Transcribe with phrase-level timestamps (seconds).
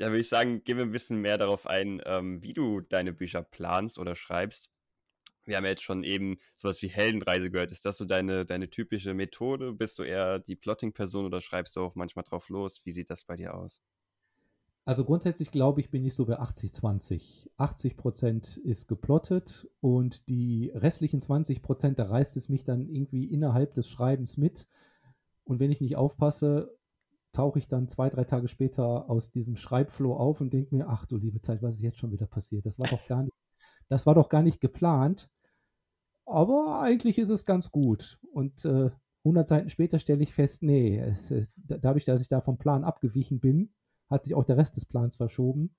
[0.00, 3.12] ja, würde ich sagen, gehen wir ein bisschen mehr darauf ein, ähm, wie du deine
[3.12, 4.70] Bücher planst oder schreibst.
[5.44, 7.70] Wir haben ja jetzt schon eben sowas wie Heldenreise gehört.
[7.70, 9.74] Ist das so deine, deine typische Methode?
[9.74, 12.80] Bist du eher die Plotting-Person oder schreibst du auch manchmal drauf los?
[12.84, 13.82] Wie sieht das bei dir aus?
[14.86, 17.50] Also grundsätzlich glaube ich, bin ich so bei 80-20.
[17.58, 23.26] 80 Prozent ist geplottet und die restlichen 20 Prozent, da reißt es mich dann irgendwie
[23.26, 24.66] innerhalb des Schreibens mit.
[25.44, 26.79] Und wenn ich nicht aufpasse,
[27.32, 31.06] tauche ich dann zwei, drei Tage später aus diesem Schreibflow auf und denke mir, ach
[31.06, 32.66] du liebe Zeit, was ist jetzt schon wieder passiert?
[32.66, 33.34] Das war doch gar nicht,
[33.88, 35.30] das war doch gar nicht geplant.
[36.26, 38.18] Aber eigentlich ist es ganz gut.
[38.32, 38.90] Und äh,
[39.24, 43.40] 100 Seiten später stelle ich fest, nee, es, dadurch, dass ich da vom Plan abgewichen
[43.40, 43.72] bin,
[44.08, 45.74] hat sich auch der Rest des Plans verschoben.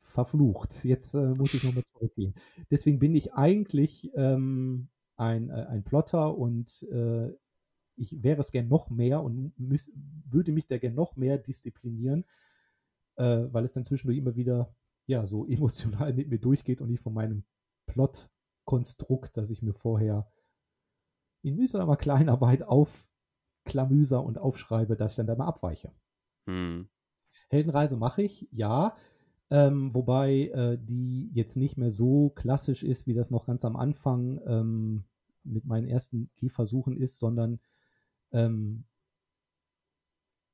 [0.00, 0.84] Verflucht.
[0.84, 2.34] Jetzt äh, muss ich nochmal zurückgehen.
[2.70, 7.30] Deswegen bin ich eigentlich ähm, ein, äh, ein Plotter und äh,
[7.98, 9.92] ich wäre es gern noch mehr und müß,
[10.30, 12.24] würde mich da gern noch mehr disziplinieren,
[13.16, 14.74] äh, weil es dann zwischendurch immer wieder
[15.06, 17.44] ja so emotional mit mir durchgeht und ich von meinem
[17.86, 20.30] Plot-Konstrukt, das ich mir vorher
[21.42, 25.92] in mühsamer Kleinarbeit aufklamüser und aufschreibe, dass ich dann da mal abweiche.
[26.46, 26.88] Hm.
[27.48, 28.96] Heldenreise mache ich, ja.
[29.50, 33.76] Ähm, wobei äh, die jetzt nicht mehr so klassisch ist, wie das noch ganz am
[33.76, 35.04] Anfang ähm,
[35.42, 37.58] mit meinen ersten Gehversuchen ist, sondern
[38.32, 38.84] ähm,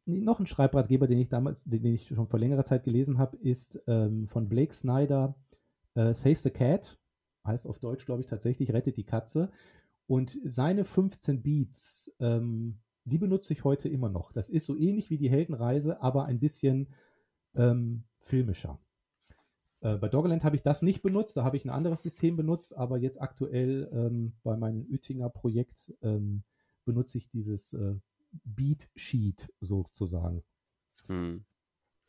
[0.07, 3.83] noch ein Schreibratgeber, den ich damals, den ich schon vor längerer Zeit gelesen habe, ist
[3.87, 5.35] ähm, von Blake Snyder
[5.95, 6.99] äh, Save the Cat.
[7.47, 9.51] Heißt auf Deutsch, glaube ich, tatsächlich Rettet die Katze.
[10.07, 14.33] Und seine 15 Beats ähm, die benutze ich heute immer noch.
[14.33, 16.89] Das ist so ähnlich wie die Heldenreise, aber ein bisschen
[17.55, 18.79] ähm, filmischer.
[19.81, 22.77] Äh, bei Doggerland habe ich das nicht benutzt, da habe ich ein anderes System benutzt,
[22.77, 26.45] aber jetzt aktuell ähm, bei meinem Uettinger Projekt ähm,
[26.85, 27.95] benutze ich dieses äh,
[28.45, 30.43] Beat Sheet sozusagen.
[31.07, 31.45] Hm.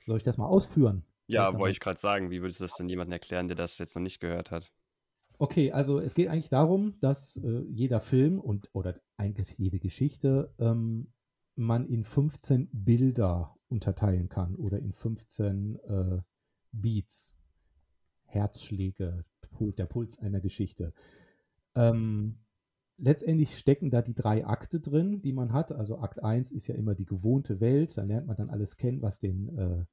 [0.05, 1.03] Soll ich das mal ausführen?
[1.27, 2.29] Ja, wollte ich gerade sagen.
[2.29, 4.71] Wie würdest du das denn jemandem erklären, der das jetzt noch nicht gehört hat?
[5.37, 10.53] Okay, also es geht eigentlich darum, dass äh, jeder Film und oder eigentlich jede Geschichte
[10.59, 11.11] ähm,
[11.55, 16.21] man in 15 Bilder unterteilen kann oder in 15 äh,
[16.71, 17.37] Beats,
[18.25, 19.25] Herzschläge,
[19.59, 20.93] der Puls einer Geschichte.
[21.75, 22.44] Ähm,
[22.97, 25.71] letztendlich stecken da die drei Akte drin, die man hat.
[25.71, 29.01] Also Akt 1 ist ja immer die gewohnte Welt, da lernt man dann alles kennen,
[29.01, 29.85] was den äh,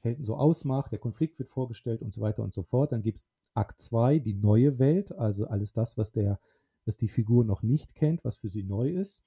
[0.00, 2.92] Helden so ausmacht, der Konflikt wird vorgestellt und so weiter und so fort.
[2.92, 6.40] Dann gibt es Akt 2, die neue Welt, also alles das, was der,
[6.86, 9.24] was die Figur noch nicht kennt, was für sie neu ist.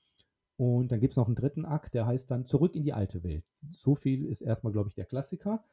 [0.57, 3.23] Und dann gibt es noch einen dritten Akt, der heißt dann Zurück in die alte
[3.23, 3.43] Welt.
[3.71, 5.63] So viel ist erstmal, glaube ich, der Klassiker.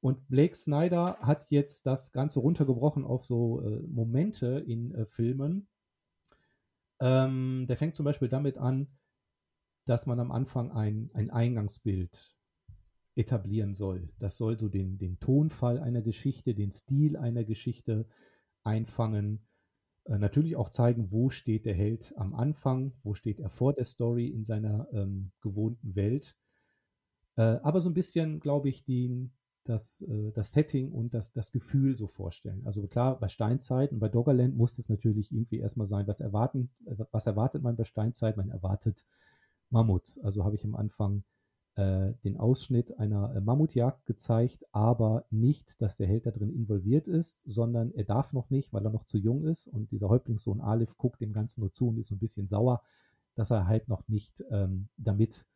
[0.00, 5.68] Und Blake Snyder hat jetzt das Ganze runtergebrochen auf so äh, Momente in äh, Filmen.
[7.02, 8.86] Ähm, der fängt zum Beispiel damit an,
[9.86, 12.36] dass man am Anfang ein, ein Eingangsbild
[13.16, 14.08] etablieren soll.
[14.20, 18.06] Das soll so den, den Tonfall einer Geschichte, den Stil einer Geschichte
[18.62, 19.48] einfangen.
[20.04, 23.84] Äh, natürlich auch zeigen, wo steht der Held am Anfang, wo steht er vor der
[23.84, 26.36] Story in seiner ähm, gewohnten Welt.
[27.34, 29.28] Äh, aber so ein bisschen, glaube ich, die,
[29.64, 32.62] das, äh, das Setting und das, das Gefühl so vorstellen.
[32.64, 36.70] Also klar, bei Steinzeit und bei Doggerland muss es natürlich irgendwie erstmal sein, was erwarten,
[36.86, 38.36] äh, was erwartet man bei Steinzeit?
[38.36, 39.06] Man erwartet
[39.70, 40.18] Mammuts.
[40.22, 41.24] Also habe ich am Anfang
[41.74, 47.08] äh, den Ausschnitt einer äh, Mammutjagd gezeigt, aber nicht, dass der Held da drin involviert
[47.08, 50.60] ist, sondern er darf noch nicht, weil er noch zu jung ist und dieser Häuptlingssohn
[50.60, 52.82] Alif guckt dem Ganzen nur zu und ist so ein bisschen sauer,
[53.36, 55.46] dass er halt noch nicht ähm, damit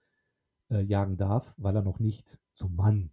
[0.70, 3.10] äh, jagen darf, weil er noch nicht zum Mann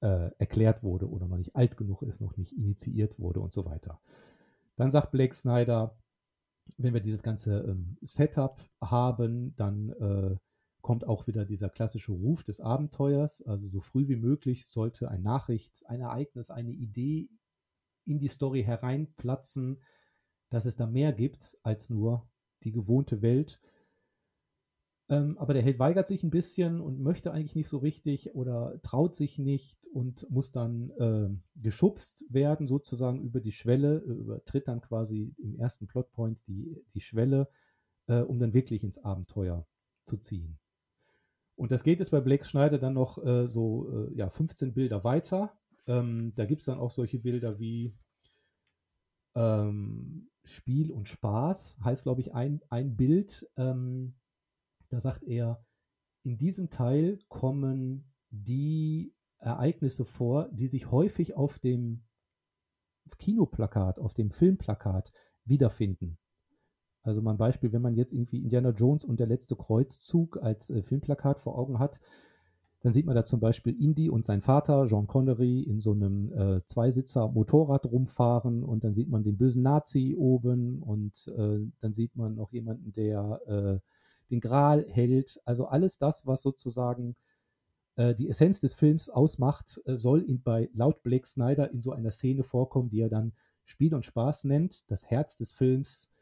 [0.00, 3.64] äh, erklärt wurde oder noch nicht alt genug ist, noch nicht initiiert wurde und so
[3.64, 4.00] weiter.
[4.76, 5.96] Dann sagt Blake Snyder,
[6.76, 10.36] wenn wir dieses ganze ähm, Setup haben, dann äh,
[10.82, 13.42] kommt auch wieder dieser klassische Ruf des Abenteuers.
[13.42, 17.28] Also so früh wie möglich sollte eine Nachricht, ein Ereignis, eine Idee
[18.04, 19.82] in die Story hereinplatzen,
[20.50, 22.28] dass es da mehr gibt als nur
[22.62, 23.60] die gewohnte Welt.
[25.08, 28.80] Ähm, aber der Held weigert sich ein bisschen und möchte eigentlich nicht so richtig oder
[28.82, 34.80] traut sich nicht und muss dann äh, geschubst werden, sozusagen über die Schwelle, übertritt dann
[34.80, 37.48] quasi im ersten Plotpoint die, die Schwelle,
[38.08, 39.64] äh, um dann wirklich ins Abenteuer
[40.06, 40.58] zu ziehen.
[41.54, 45.04] Und das geht jetzt bei Blake Schneider dann noch äh, so äh, ja, 15 Bilder
[45.04, 45.56] weiter.
[45.86, 47.94] Ähm, da gibt es dann auch solche Bilder wie
[49.36, 53.48] ähm, Spiel und Spaß, heißt, glaube ich, ein, ein Bild.
[53.56, 54.14] Ähm,
[54.96, 55.62] da sagt er,
[56.22, 62.02] in diesem Teil kommen die Ereignisse vor, die sich häufig auf dem
[63.18, 65.12] Kinoplakat, auf dem Filmplakat
[65.44, 66.16] wiederfinden.
[67.02, 70.70] Also mal ein Beispiel, wenn man jetzt irgendwie Indiana Jones und der letzte Kreuzzug als
[70.70, 72.00] äh, Filmplakat vor Augen hat,
[72.86, 76.32] Dann sieht man da zum Beispiel Indy und sein Vater, Jean Connery, in so einem
[76.32, 82.14] äh, Zweisitzer-Motorrad rumfahren und dann sieht man den bösen Nazi oben und äh, dann sieht
[82.16, 83.78] man noch jemanden, der äh,
[84.30, 85.40] den Gral hält.
[85.44, 87.16] Also alles das, was sozusagen
[87.96, 91.92] äh, die Essenz des Films ausmacht, äh, soll in, bei laut Blake Snyder in so
[91.92, 93.32] einer Szene vorkommen, die er dann
[93.64, 96.12] Spiel und Spaß nennt, das Herz des Films.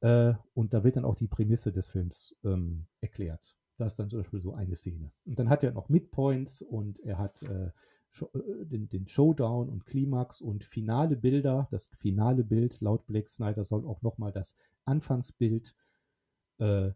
[0.00, 3.56] Äh, und da wird dann auch die Prämisse des Films ähm, erklärt.
[3.76, 5.12] Da ist dann zum Beispiel so eine Szene.
[5.24, 7.70] Und dann hat er noch Midpoints und er hat äh,
[8.20, 11.68] äh, den, den, Showdown und Klimax und finale Bilder.
[11.70, 15.74] Das finale Bild laut Blake Snyder soll auch nochmal das Anfangsbild
[16.58, 16.90] äh,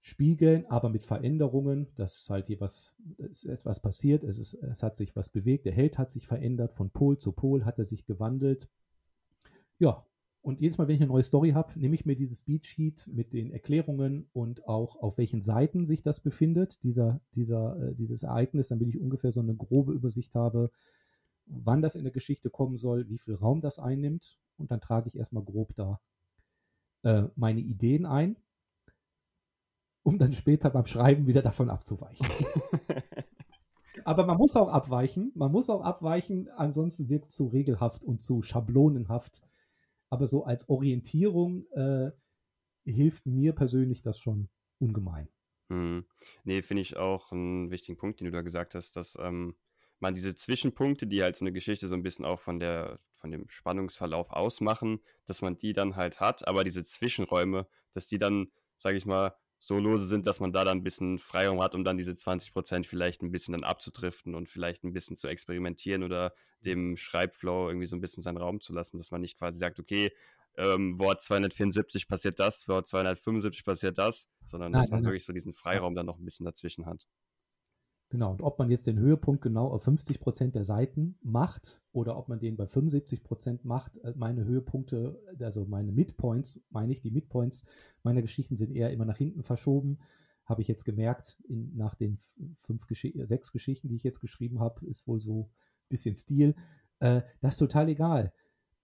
[0.00, 1.88] spiegeln, aber mit Veränderungen.
[1.96, 5.66] Das ist halt hier was, ist etwas passiert, es, ist, es hat sich was bewegt,
[5.66, 8.68] der Held hat sich verändert, von Pol zu Pol hat er sich gewandelt.
[9.78, 10.04] Ja,
[10.40, 13.32] und jedes Mal, wenn ich eine neue Story habe, nehme ich mir dieses Beatsheet mit
[13.32, 18.68] den Erklärungen und auch auf welchen Seiten sich das befindet, dieser, dieser, äh, dieses Ereignis,
[18.68, 20.70] damit ich ungefähr so eine grobe Übersicht habe,
[21.46, 24.38] wann das in der Geschichte kommen soll, wie viel Raum das einnimmt.
[24.56, 26.00] Und dann trage ich erstmal grob da
[27.02, 28.36] äh, meine Ideen ein
[30.08, 32.26] um dann später beim Schreiben wieder davon abzuweichen.
[34.04, 38.22] Aber man muss auch abweichen, man muss auch abweichen, ansonsten wirkt es zu regelhaft und
[38.22, 39.42] zu schablonenhaft.
[40.08, 42.12] Aber so als Orientierung äh,
[42.86, 45.28] hilft mir persönlich das schon ungemein.
[45.68, 46.06] Hm.
[46.44, 49.56] Nee, finde ich auch einen wichtigen Punkt, den du da gesagt hast, dass ähm,
[50.00, 53.30] man diese Zwischenpunkte, die halt so eine Geschichte so ein bisschen auch von der, von
[53.30, 58.50] dem Spannungsverlauf ausmachen, dass man die dann halt hat, aber diese Zwischenräume, dass die dann,
[58.78, 61.84] sage ich mal, so lose sind, dass man da dann ein bisschen Freiraum hat, um
[61.84, 66.02] dann diese 20 Prozent vielleicht ein bisschen dann abzudriften und vielleicht ein bisschen zu experimentieren
[66.02, 66.32] oder
[66.64, 69.80] dem Schreibflow irgendwie so ein bisschen seinen Raum zu lassen, dass man nicht quasi sagt,
[69.80, 70.12] okay,
[70.56, 75.24] ähm, Wort 274 passiert das, Wort 275 passiert das, sondern nein, dass man nein, wirklich
[75.24, 77.06] so diesen Freiraum dann noch ein bisschen dazwischen hat.
[78.10, 82.16] Genau, und ob man jetzt den Höhepunkt genau auf 50 Prozent der Seiten macht oder
[82.16, 87.02] ob man den bei 75 Prozent macht, äh, meine Höhepunkte, also meine Midpoints, meine ich,
[87.02, 87.66] die Midpoints
[88.02, 89.98] meiner Geschichten sind eher immer nach hinten verschoben.
[90.46, 92.18] Habe ich jetzt gemerkt, in, nach den
[92.56, 96.54] fünf Gesch sechs Geschichten, die ich jetzt geschrieben habe, ist wohl so ein bisschen Stil.
[97.00, 98.32] Äh, das ist total egal.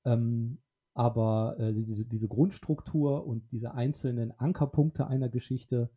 [0.05, 0.59] Ähm,
[0.93, 5.89] aber äh, diese, diese Grundstruktur und diese einzelnen Ankerpunkte einer Geschichte,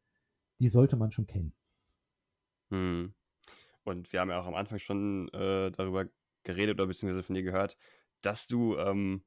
[0.60, 1.54] die sollte man schon kennen.
[2.70, 3.14] Hm.
[3.84, 6.08] Und wir haben ja auch am Anfang schon äh, darüber
[6.44, 7.78] geredet oder beziehungsweise von dir gehört,
[8.22, 9.24] dass du ähm,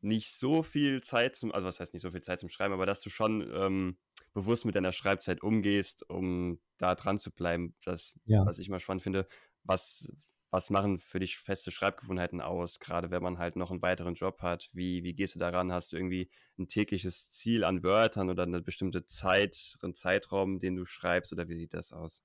[0.00, 2.86] nicht so viel Zeit zum, also was heißt nicht so viel Zeit zum Schreiben, aber
[2.86, 3.98] dass du schon ähm,
[4.34, 7.74] bewusst mit deiner Schreibzeit umgehst, um da dran zu bleiben.
[7.84, 8.44] Das, ja.
[8.44, 9.26] was ich mal spannend finde,
[9.64, 10.12] was,
[10.50, 14.42] was machen für dich feste Schreibgewohnheiten aus, gerade wenn man halt noch einen weiteren Job
[14.42, 14.68] hat?
[14.72, 15.72] Wie, wie gehst du daran?
[15.72, 20.76] Hast du irgendwie ein tägliches Ziel an Wörtern oder eine bestimmte Zeit, einen Zeitraum, den
[20.76, 22.22] du schreibst oder wie sieht das aus?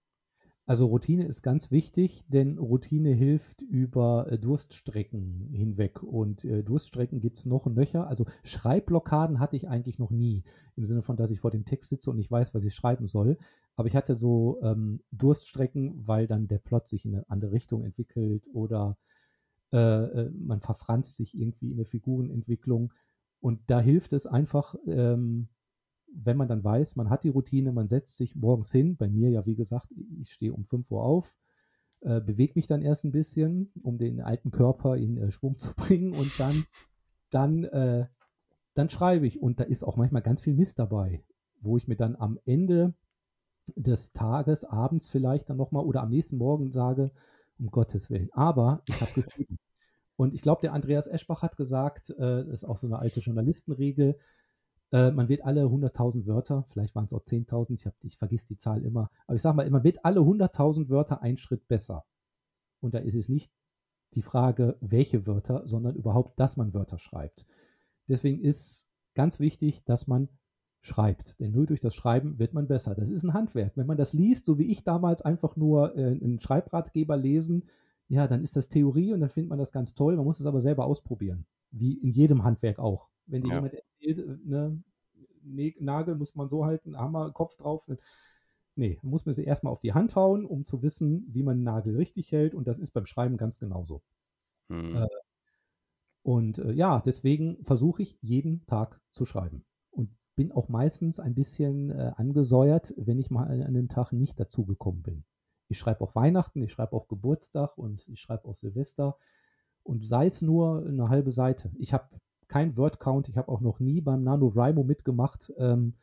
[0.67, 6.03] Also Routine ist ganz wichtig, denn Routine hilft über äh, Durststrecken hinweg.
[6.03, 8.07] Und äh, Durststrecken gibt es noch und nöcher.
[8.07, 10.43] Also Schreibblockaden hatte ich eigentlich noch nie.
[10.75, 13.07] Im Sinne von, dass ich vor dem Text sitze und ich weiß, was ich schreiben
[13.07, 13.37] soll.
[13.75, 17.83] Aber ich hatte so ähm, Durststrecken, weil dann der Plot sich in eine andere Richtung
[17.83, 18.97] entwickelt oder
[19.73, 22.93] äh, äh man verfranst sich irgendwie in der Figurenentwicklung.
[23.39, 25.47] Und da hilft es einfach, ähm,
[26.13, 29.29] wenn man dann weiß, man hat die Routine, man setzt sich morgens hin, bei mir
[29.29, 29.87] ja wie gesagt,
[30.21, 31.37] ich stehe um 5 Uhr auf,
[32.01, 35.73] äh, bewege mich dann erst ein bisschen, um den alten Körper in äh, Schwung zu
[35.75, 36.65] bringen und dann,
[37.29, 38.07] dann, äh,
[38.73, 39.41] dann schreibe ich.
[39.41, 41.23] Und da ist auch manchmal ganz viel Mist dabei,
[41.61, 42.93] wo ich mir dann am Ende
[43.75, 47.11] des Tages, abends vielleicht dann nochmal oder am nächsten Morgen sage,
[47.59, 48.29] um Gottes Willen.
[48.33, 49.59] Aber ich habe geschrieben.
[50.15, 53.19] Und ich glaube, der Andreas Eschbach hat gesagt, äh, das ist auch so eine alte
[53.19, 54.17] Journalistenregel,
[54.91, 58.57] äh, man wird alle 100.000 Wörter, vielleicht waren es auch 10.000, ich, ich vergesse die
[58.57, 62.05] Zahl immer, aber ich sage mal, man wird alle 100.000 Wörter einen Schritt besser.
[62.81, 63.51] Und da ist es nicht
[64.13, 67.45] die Frage, welche Wörter, sondern überhaupt, dass man Wörter schreibt.
[68.07, 70.29] Deswegen ist ganz wichtig, dass man
[70.81, 71.39] schreibt.
[71.39, 72.95] Denn nur durch das Schreiben wird man besser.
[72.95, 73.77] Das ist ein Handwerk.
[73.77, 77.69] Wenn man das liest, so wie ich damals einfach nur äh, einen Schreibratgeber lesen,
[78.07, 80.17] ja, dann ist das Theorie und dann findet man das ganz toll.
[80.17, 81.45] Man muss es aber selber ausprobieren.
[81.69, 83.10] Wie in jedem Handwerk auch.
[83.31, 83.55] Wenn dir ja.
[83.55, 84.83] jemand erzählt, äh, ne,
[85.79, 87.87] Nagel muss man so halten, Hammer, Kopf drauf.
[87.87, 87.97] Ne,
[88.75, 91.63] nee, muss man sie erstmal auf die Hand hauen, um zu wissen, wie man einen
[91.63, 92.53] Nagel richtig hält.
[92.53, 94.01] Und das ist beim Schreiben ganz genauso.
[94.69, 94.95] Hm.
[94.95, 95.07] Äh,
[96.23, 99.65] und äh, ja, deswegen versuche ich jeden Tag zu schreiben.
[99.89, 104.39] Und bin auch meistens ein bisschen äh, angesäuert, wenn ich mal an einem Tag nicht
[104.39, 105.23] dazugekommen bin.
[105.67, 109.17] Ich schreibe auch Weihnachten, ich schreibe auch Geburtstag und ich schreibe auch Silvester.
[109.83, 111.71] Und sei es nur eine halbe Seite.
[111.79, 112.09] Ich habe
[112.51, 113.29] kein Word-Count.
[113.29, 115.93] Ich habe auch noch nie beim NaNoWriMo mitgemacht, ähm,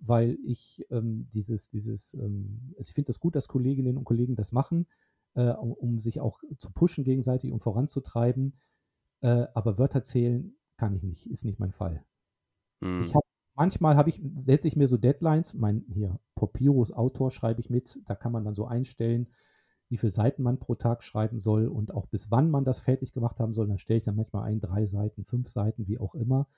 [0.00, 4.34] weil ich ähm, dieses, dieses, ähm, also ich finde das gut, dass Kolleginnen und Kollegen
[4.34, 4.88] das machen,
[5.34, 8.58] äh, um, um, sich auch zu pushen gegenseitig und voranzutreiben.
[9.20, 12.04] Äh, aber Wörter zählen kann ich nicht, ist nicht mein Fall.
[12.80, 13.02] Hm.
[13.02, 17.60] Ich habe manchmal habe ich, setze ich mir so Deadlines, mein hier Papyrus Autor schreibe
[17.60, 19.28] ich mit, da kann man dann so einstellen,
[19.94, 23.12] wie viele Seiten man pro Tag schreiben soll und auch bis wann man das fertig
[23.12, 23.68] gemacht haben soll.
[23.68, 26.48] Dann stelle ich dann manchmal ein, drei Seiten, fünf Seiten, wie auch immer.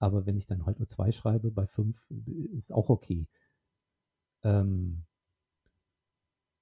[0.00, 2.10] Aber wenn ich dann halt nur zwei schreibe, bei fünf
[2.56, 3.28] ist auch okay.
[4.42, 5.04] Ähm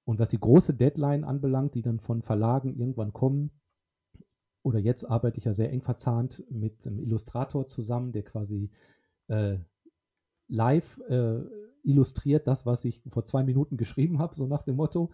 [0.05, 3.49] und was die große Deadline anbelangt, die dann von Verlagen irgendwann kommen,
[4.61, 8.69] oder jetzt arbeite ich ja sehr eng verzahnt mit einem Illustrator zusammen, der quasi
[9.29, 9.57] äh,
[10.47, 11.39] live äh,
[11.81, 15.09] illustriert das, was ich vor zwei Minuten geschrieben habe, so nach dem Motto.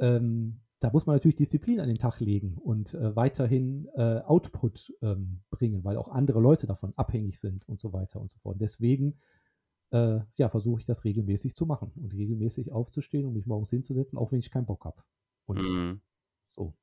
[0.00, 4.94] Ähm, da muss man natürlich Disziplin an den Tag legen und äh, weiterhin äh, Output
[5.02, 8.56] ähm, bringen, weil auch andere Leute davon abhängig sind und so weiter und so fort.
[8.58, 9.20] Deswegen
[9.92, 14.18] äh, ja, versuche ich das regelmäßig zu machen und regelmäßig aufzustehen und mich morgens hinzusetzen,
[14.18, 15.02] auch wenn ich keinen Bock habe.
[15.46, 16.00] Und mhm.
[16.50, 16.74] so.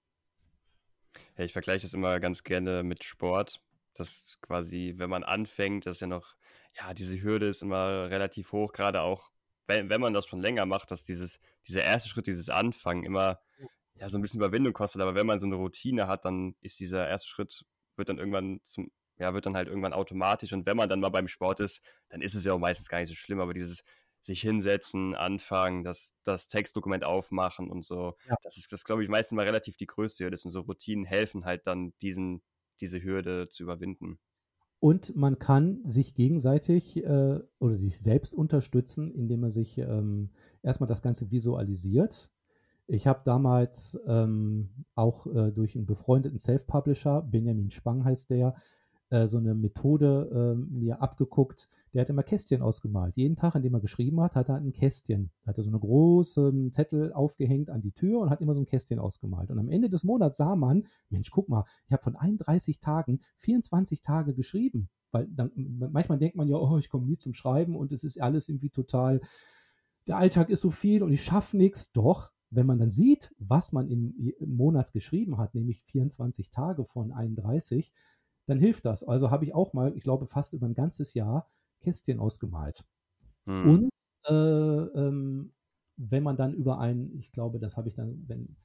[1.38, 3.62] Ja, ich vergleiche das immer ganz gerne mit Sport.
[3.96, 6.36] Das quasi, wenn man anfängt, das ist ja noch,
[6.76, 9.32] ja, diese Hürde ist immer relativ hoch, gerade auch,
[9.68, 13.40] wenn, wenn man das schon länger macht, dass dieses, dieser erste Schritt, dieses Anfangen immer
[14.00, 16.80] ja, so ein bisschen Überwindung kostet, aber wenn man so eine Routine hat, dann ist
[16.80, 20.78] dieser erste Schritt, wird dann irgendwann zum, ja, wird dann halt irgendwann automatisch und wenn
[20.78, 23.16] man dann mal beim Sport ist, dann ist es ja auch meistens gar nicht so
[23.16, 23.84] schlimm, aber dieses
[24.22, 28.36] sich hinsetzen, anfangen, das, das Textdokument aufmachen und so, ja.
[28.44, 31.46] das ist, das glaube ich, meistens mal relativ die größte Hürde und so Routinen helfen
[31.46, 32.44] halt dann diesen,
[32.82, 34.20] diese Hürde zu überwinden.
[34.80, 40.30] Und man kann sich gegenseitig äh, oder sich selbst unterstützen, indem man sich ähm,
[40.62, 42.30] erstmal das Ganze visualisiert.
[42.86, 48.56] Ich habe damals ähm, auch äh, durch einen befreundeten Self-Publisher, Benjamin Spang heißt der,
[49.10, 51.70] äh, so eine Methode äh, mir abgeguckt.
[51.94, 53.16] Der hat immer Kästchen ausgemalt.
[53.16, 55.32] Jeden Tag, an dem er geschrieben hat, hat er ein Kästchen.
[55.44, 58.62] Da hat er so eine große Zettel aufgehängt an die Tür und hat immer so
[58.62, 59.50] ein Kästchen ausgemalt.
[59.50, 63.22] Und am Ende des Monats sah man, Mensch, guck mal, ich habe von 31 Tagen
[63.38, 64.90] 24 Tage geschrieben.
[65.12, 68.22] Weil dann, manchmal denkt man ja, oh, ich komme nie zum Schreiben und es ist
[68.22, 69.22] alles irgendwie total,
[70.08, 71.92] der Alltag ist so viel und ich schaffe nichts.
[71.94, 77.12] Doch, wenn man dann sieht, was man im, Monat geschrieben hat, nämlich 24 Tage von
[77.12, 77.94] 31,
[78.48, 79.04] dann hilft das.
[79.04, 81.50] Also habe ich auch mal, ich glaube, fast über ein ganzes Jahr
[81.82, 82.84] Kästchen ausgemalt.
[83.46, 83.70] Hm.
[83.70, 83.90] Und
[84.28, 85.54] äh, ähm,
[85.98, 88.56] wenn man dann über ein, ich glaube, das habe ich dann, wenn,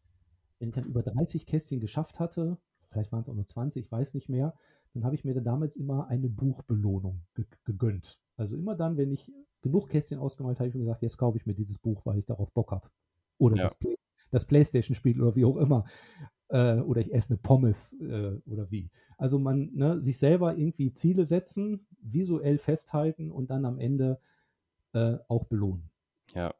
[0.58, 2.58] wenn ich dann über 30 Kästchen geschafft hatte,
[2.90, 4.54] vielleicht waren es auch nur 20, ich weiß nicht mehr,
[4.94, 8.18] dann habe ich mir dann damals immer eine Buchbelohnung ge gegönnt.
[8.36, 11.38] Also immer dann, wenn ich genug Kästchen ausgemalt habe, habe ich mir gesagt, jetzt kaufe
[11.38, 12.88] ich mir dieses Buch, weil ich darauf Bock habe
[13.38, 13.64] oder ja.
[13.64, 13.96] das, Play
[14.30, 15.84] das Playstation-Spiel oder wie auch immer.
[16.52, 18.90] Äh, oder ich esse eine Pommes äh, oder wie.
[19.16, 24.20] Also man ne, sich selber irgendwie Ziele setzen, visuell festhalten und dann am Ende
[24.92, 25.90] äh, auch belohnen.
[26.34, 26.54] Ja.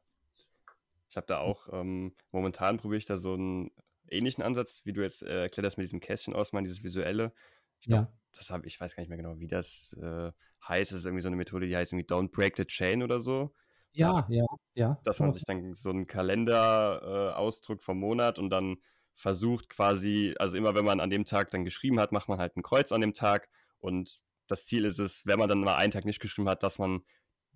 [1.09, 3.69] Ich habe da auch, ähm, momentan probiere ich da so einen
[4.09, 7.31] ähnlichen Ansatz, wie du jetzt äh, erklärt hast mit diesem Kästchen ausmalen, dieses visuelle.
[7.79, 8.13] Ich glaub, ja.
[8.35, 10.31] Das habe ich weiß gar nicht mehr genau, wie das äh,
[10.67, 10.91] heißt.
[10.91, 13.53] Es ist irgendwie so eine Methode, die heißt irgendwie Don't Break the Chain oder so.
[13.91, 14.99] Ja, ja, ja.
[15.03, 18.77] Dass man sich dann so einen Kalender äh, ausdruckt vom Monat und dann
[19.15, 22.55] versucht quasi, also immer wenn man an dem Tag dann geschrieben hat, macht man halt
[22.57, 25.91] ein Kreuz an dem Tag und das Ziel ist es, wenn man dann mal einen
[25.91, 27.01] Tag nicht geschrieben hat, dass man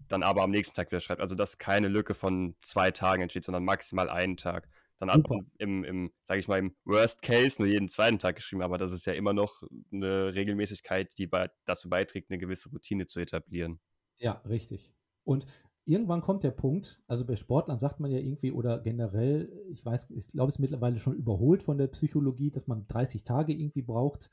[0.08, 1.22] dann aber am nächsten Tag wieder schreibt.
[1.22, 4.68] Also dass keine Lücke von zwei Tagen entsteht, sondern maximal einen Tag.
[5.00, 8.36] Dann hat man im, im sage ich mal, im Worst Case nur jeden zweiten Tag
[8.36, 9.62] geschrieben, aber das ist ja immer noch
[9.92, 13.80] eine Regelmäßigkeit, die bei, dazu beiträgt, eine gewisse Routine zu etablieren.
[14.18, 14.92] Ja, richtig.
[15.24, 15.46] Und
[15.88, 20.10] irgendwann kommt der Punkt, also bei Sportlern sagt man ja irgendwie oder generell, ich weiß,
[20.12, 23.82] ich glaube, es ist mittlerweile schon überholt von der Psychologie, dass man 30 Tage irgendwie
[23.82, 24.30] braucht.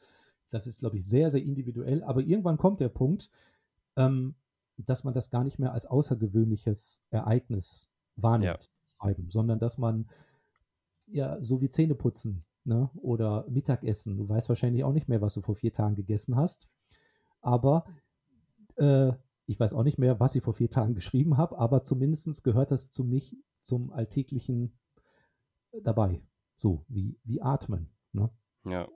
[0.50, 2.02] Das ist, glaube ich, sehr, sehr individuell.
[2.02, 3.30] Aber irgendwann kommt der Punkt,
[3.96, 4.34] ähm,
[4.76, 8.70] dass man das gar nicht mehr als außergewöhnliches Ereignis wahrnimmt,
[9.00, 9.14] ja.
[9.28, 10.08] sondern dass man
[11.06, 12.90] ja so wie Zähne putzen ne?
[12.96, 14.16] oder Mittagessen.
[14.16, 16.68] Du weißt wahrscheinlich auch nicht mehr, was du vor vier Tagen gegessen hast.
[17.40, 17.84] Aber
[18.76, 19.12] äh,
[19.46, 22.70] ich weiß auch nicht mehr, was ich vor vier Tagen geschrieben habe, aber zumindest gehört
[22.70, 24.78] das zu mich zum alltäglichen
[25.72, 26.22] äh, dabei.
[26.56, 27.90] So, wie, wie atmen.
[28.12, 28.30] Ne?
[28.64, 28.88] Ja.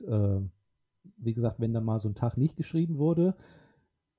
[0.00, 0.48] Und, äh,
[1.16, 3.36] wie gesagt, wenn da mal so ein Tag nicht geschrieben wurde,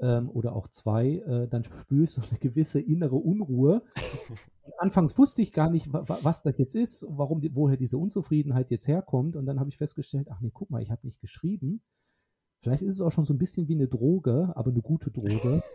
[0.01, 3.83] ähm, oder auch zwei, äh, dann spüre ich so eine gewisse innere Unruhe.
[4.77, 9.35] Anfangs wusste ich gar nicht, was das jetzt ist, warum, woher diese Unzufriedenheit jetzt herkommt.
[9.35, 11.81] Und dann habe ich festgestellt, ach nee, guck mal, ich habe nicht geschrieben.
[12.61, 15.63] Vielleicht ist es auch schon so ein bisschen wie eine Droge, aber eine gute Droge.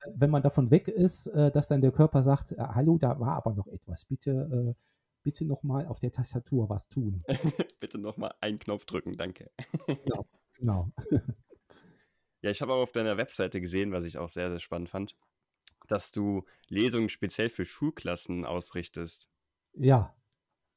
[0.00, 3.18] Äh, wenn man davon weg ist, äh, dass dann der Körper sagt, äh, hallo, da
[3.18, 4.04] war aber noch etwas.
[4.04, 4.76] Bitte,
[5.24, 7.24] bitte nochmal auf der Tastatur was tun.
[7.80, 9.50] bitte nochmal einen Knopf drücken, danke.
[9.88, 10.92] genau, genau.
[12.42, 15.16] ja, ich habe auch auf deiner Webseite gesehen, was ich auch sehr, sehr spannend fand.
[15.88, 19.28] dass du Lesungen speziell für Schulklassen ausrichtest.
[19.72, 20.14] Ja.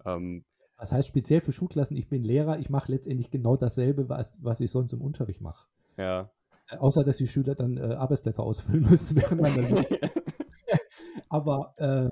[0.03, 0.45] Ähm,
[0.81, 4.61] das heißt speziell für Schulklassen, ich bin Lehrer, ich mache letztendlich genau dasselbe, was, was
[4.61, 5.67] ich sonst im Unterricht mache.
[5.95, 6.31] Ja.
[6.71, 9.85] Äh, außer, dass die Schüler dann äh, Arbeitsblätter ausfüllen müssen, während man dann
[11.29, 12.09] Aber äh,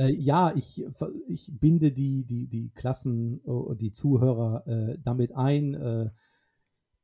[0.00, 0.84] äh, ja, ich,
[1.26, 5.74] ich binde die, die, die Klassen, oh, die Zuhörer äh, damit ein.
[5.74, 6.10] Äh,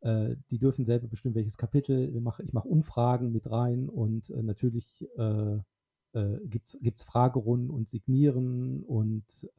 [0.03, 2.15] äh, die dürfen selber bestimmen, welches Kapitel.
[2.15, 5.59] Ich mache, ich mache Umfragen mit rein und äh, natürlich äh,
[6.45, 9.51] gibt es Fragerunden und Signieren und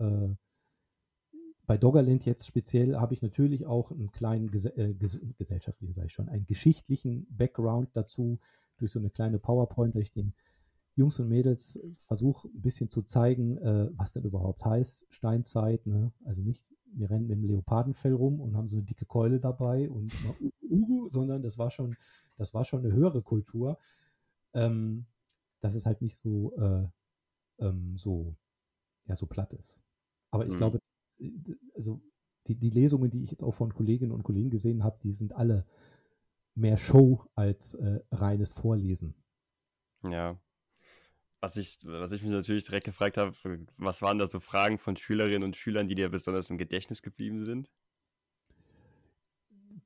[1.67, 6.07] bei Doggerland jetzt speziell habe ich natürlich auch einen kleinen Ges äh, ges gesellschaftlichen, sage
[6.07, 8.39] ich schon, einen geschichtlichen Background dazu
[8.77, 10.33] durch so eine kleine PowerPoint, da ich den
[10.95, 16.11] Jungs und Mädels versuche ein bisschen zu zeigen, äh, was denn überhaupt heißt, Steinzeit, ne?
[16.25, 19.89] Also nicht, wir rennen mit einem Leopardenfell rum und haben so eine dicke Keule dabei
[19.89, 20.11] und
[20.69, 21.97] uh, sondern das war schon,
[22.37, 23.77] das war schon eine höhere Kultur.
[24.53, 25.05] Ähm,
[25.61, 26.87] dass es halt nicht so, äh,
[27.59, 28.35] ähm, so,
[29.05, 29.81] ja, so platt ist.
[30.31, 30.57] Aber ich mhm.
[30.57, 30.79] glaube,
[31.75, 32.01] also
[32.47, 35.33] die, die Lesungen, die ich jetzt auch von Kolleginnen und Kollegen gesehen habe, die sind
[35.33, 35.65] alle
[36.55, 39.15] mehr Show als äh, reines Vorlesen.
[40.03, 40.39] Ja,
[41.39, 43.33] was ich, was ich mich natürlich direkt gefragt habe,
[43.77, 47.43] was waren da so Fragen von Schülerinnen und Schülern, die dir besonders im Gedächtnis geblieben
[47.43, 47.69] sind?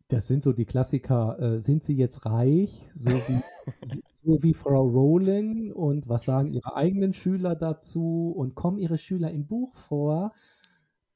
[0.07, 1.39] Das sind so die Klassiker.
[1.39, 3.41] Äh, sind Sie jetzt reich, so wie,
[4.13, 5.71] so wie Frau Rowling?
[5.71, 8.33] Und was sagen Ihre eigenen Schüler dazu?
[8.35, 10.33] Und kommen Ihre Schüler im Buch vor?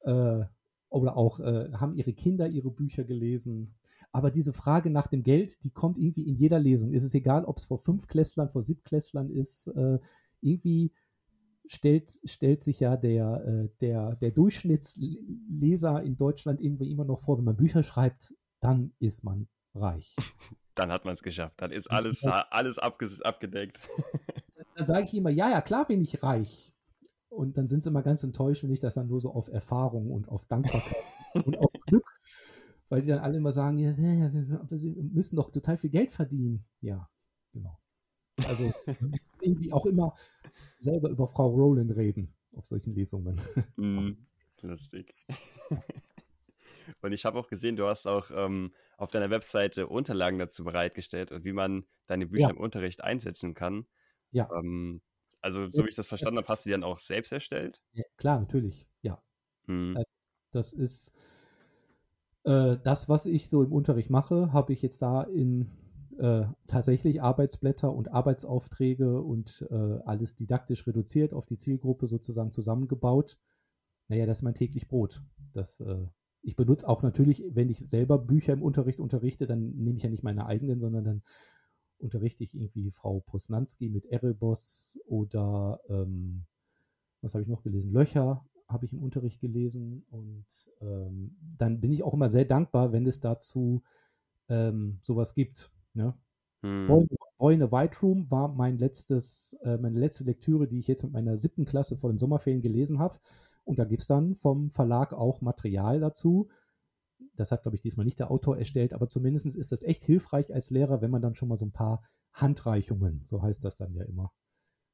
[0.06, 0.44] Äh,
[0.88, 3.74] oder auch äh, haben Ihre Kinder Ihre Bücher gelesen?
[4.12, 6.92] Aber diese Frage nach dem Geld, die kommt irgendwie in jeder Lesung.
[6.94, 9.66] Ist es egal, ob es vor fünf Klässlern, vor Siebtklässlern ist.
[9.68, 9.98] Äh,
[10.40, 10.92] irgendwie
[11.68, 17.38] stellt, stellt sich ja der, äh, der, der Durchschnittsleser in Deutschland irgendwie immer noch vor,
[17.38, 20.16] wenn man Bücher schreibt, dann ist man reich.
[20.74, 21.54] Dann hat man es geschafft.
[21.62, 23.80] Dann ist alles, alles abgedeckt.
[24.76, 26.75] Dann sage ich immer, ja, ja, klar bin ich reich.
[27.36, 30.10] Und dann sind sie immer ganz enttäuscht, wenn ich das dann nur so auf Erfahrung
[30.10, 31.04] und auf Dankbarkeit
[31.46, 32.06] und auf Glück,
[32.88, 33.90] weil die dann alle immer sagen, ja,
[34.58, 36.64] aber sie müssen doch total viel Geld verdienen.
[36.80, 37.10] Ja,
[37.52, 37.78] genau.
[38.48, 38.72] Also
[39.40, 40.14] irgendwie auch immer
[40.76, 43.38] selber über Frau Rowland reden auf solchen Lesungen.
[43.76, 44.12] Mm,
[44.62, 45.14] lustig.
[47.02, 51.32] Und ich habe auch gesehen, du hast auch ähm, auf deiner Webseite Unterlagen dazu bereitgestellt,
[51.44, 52.50] wie man deine Bücher ja.
[52.50, 53.86] im Unterricht einsetzen kann.
[54.30, 54.48] Ja.
[54.58, 55.02] Ähm,
[55.46, 57.80] also, so wie ich das verstanden habe, hast du die dann auch selbst erstellt?
[57.92, 59.22] Ja, klar, natürlich, ja.
[59.66, 60.02] Mhm.
[60.50, 61.14] Das ist
[62.42, 65.70] äh, das, was ich so im Unterricht mache, habe ich jetzt da in
[66.18, 73.38] äh, tatsächlich Arbeitsblätter und Arbeitsaufträge und äh, alles didaktisch reduziert auf die Zielgruppe sozusagen zusammengebaut.
[74.08, 75.22] Naja, das ist mein täglich Brot.
[75.52, 76.08] Das, äh,
[76.42, 80.10] ich benutze auch natürlich, wenn ich selber Bücher im Unterricht unterrichte, dann nehme ich ja
[80.10, 81.22] nicht meine eigenen, sondern dann
[81.98, 86.44] unterrichte ich irgendwie Frau Posnanski mit Erebos oder ähm,
[87.22, 87.92] was habe ich noch gelesen?
[87.92, 90.46] Löcher habe ich im Unterricht gelesen und
[90.80, 93.82] ähm, dann bin ich auch immer sehr dankbar, wenn es dazu
[94.48, 95.70] ähm, sowas gibt.
[95.94, 96.14] Ne?
[96.62, 96.86] Hm.
[97.38, 101.36] Boy White Room war mein letztes, äh, meine letzte Lektüre, die ich jetzt mit meiner
[101.36, 103.18] siebten Klasse vor den Sommerferien gelesen habe.
[103.64, 106.48] Und da gibt es dann vom Verlag auch Material dazu.
[107.36, 110.52] Das hat, glaube ich, diesmal nicht der Autor erstellt, aber zumindest ist das echt hilfreich
[110.52, 113.94] als Lehrer, wenn man dann schon mal so ein paar Handreichungen, so heißt das dann
[113.94, 114.32] ja immer,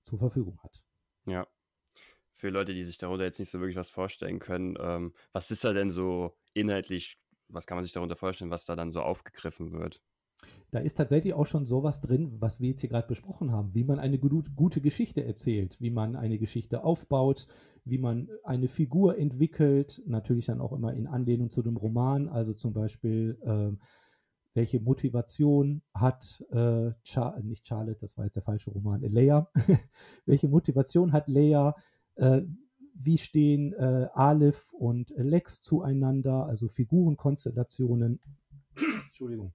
[0.02, 0.83] zur Verfügung hat.
[1.26, 1.46] Ja.
[2.33, 5.64] Für Leute, die sich darunter jetzt nicht so wirklich was vorstellen können, ähm, was ist
[5.64, 9.72] da denn so inhaltlich, was kann man sich darunter vorstellen, was da dann so aufgegriffen
[9.72, 10.02] wird?
[10.72, 13.85] Da ist tatsächlich auch schon sowas drin, was wir jetzt hier gerade besprochen haben, wie
[13.85, 17.46] man eine gute Geschichte erzählt, wie man eine Geschichte aufbaut,
[17.85, 22.55] wie man eine Figur entwickelt, natürlich dann auch immer in Anlehnung zu dem Roman, also
[22.55, 23.76] zum Beispiel, äh,
[24.55, 29.50] welche Motivation hat, äh, Char nicht Charlotte, das war jetzt der falsche Roman, äh, Leia,
[30.24, 31.76] welche Motivation hat Leia,
[32.14, 32.40] äh,
[32.94, 38.20] wie stehen äh, Aleph und Lex zueinander, also Figurenkonstellationen,
[39.09, 39.52] Entschuldigung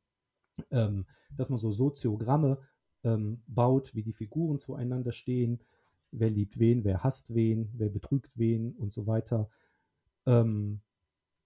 [0.71, 2.59] ähm, dass man so Soziogramme
[3.03, 5.59] ähm, baut, wie die Figuren zueinander stehen,
[6.11, 9.49] wer liebt wen, wer hasst wen, wer betrügt wen und so weiter.
[10.25, 10.81] Ähm,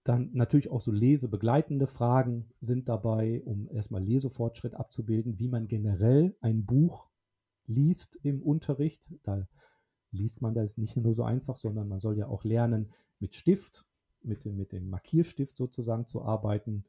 [0.04, 6.34] dann natürlich auch so lesebegleitende Fragen sind dabei, um erstmal Lesefortschritt abzubilden, wie man generell
[6.40, 7.10] ein Buch
[7.66, 9.12] liest im Unterricht.
[9.22, 9.46] Da
[10.10, 13.86] liest man das nicht nur so einfach, sondern man soll ja auch lernen, mit Stift,
[14.22, 16.84] mit dem, mit dem Markierstift sozusagen zu arbeiten,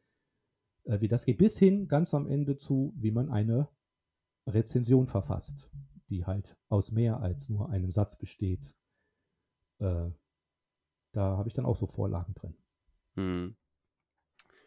[0.85, 3.69] äh, wie das geht, bis hin ganz am Ende zu, wie man eine
[4.47, 5.71] Rezension verfasst,
[6.09, 8.75] die halt aus mehr als nur einem Satz besteht.
[9.79, 10.09] Äh,
[11.11, 12.55] da habe ich dann auch so Vorlagen drin.
[13.15, 13.55] Hm.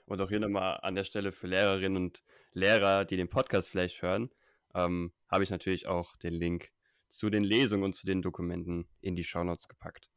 [0.07, 4.01] Und auch hier nochmal an der Stelle für Lehrerinnen und Lehrer, die den Podcast vielleicht
[4.03, 4.31] hören.
[4.75, 6.71] ähm, habe ich natürlich auch den Link
[7.09, 10.11] zu den Lesungen und zu den Dokumenten in die Shownotes gepackt.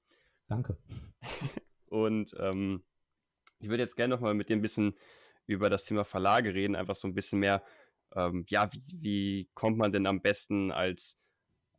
[0.47, 0.77] Danke.
[1.85, 2.83] und ähm,
[3.59, 4.95] ich würde jetzt gerne nochmal mit dir ein bisschen
[5.53, 7.63] über das Thema Verlage reden, einfach so ein bisschen mehr,
[8.15, 11.19] ähm, ja, wie, wie, kommt man denn am besten als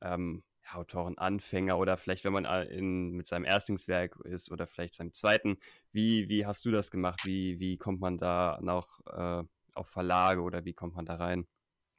[0.01, 5.59] ähm, Autorenanfänger oder vielleicht, wenn man in, mit seinem Erstlingswerk ist oder vielleicht seinem zweiten,
[5.93, 7.21] wie, wie hast du das gemacht?
[7.25, 9.43] Wie, wie kommt man da noch äh,
[9.75, 11.47] auf Verlage oder wie kommt man da rein?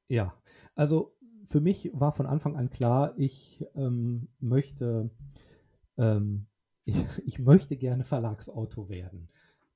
[0.08, 0.34] Ja,
[0.76, 5.10] also für mich war von Anfang an klar, ich ähm, möchte,
[5.98, 6.48] ähm,
[6.86, 9.30] ich, ich, möchte gerne Verlagsautor werden.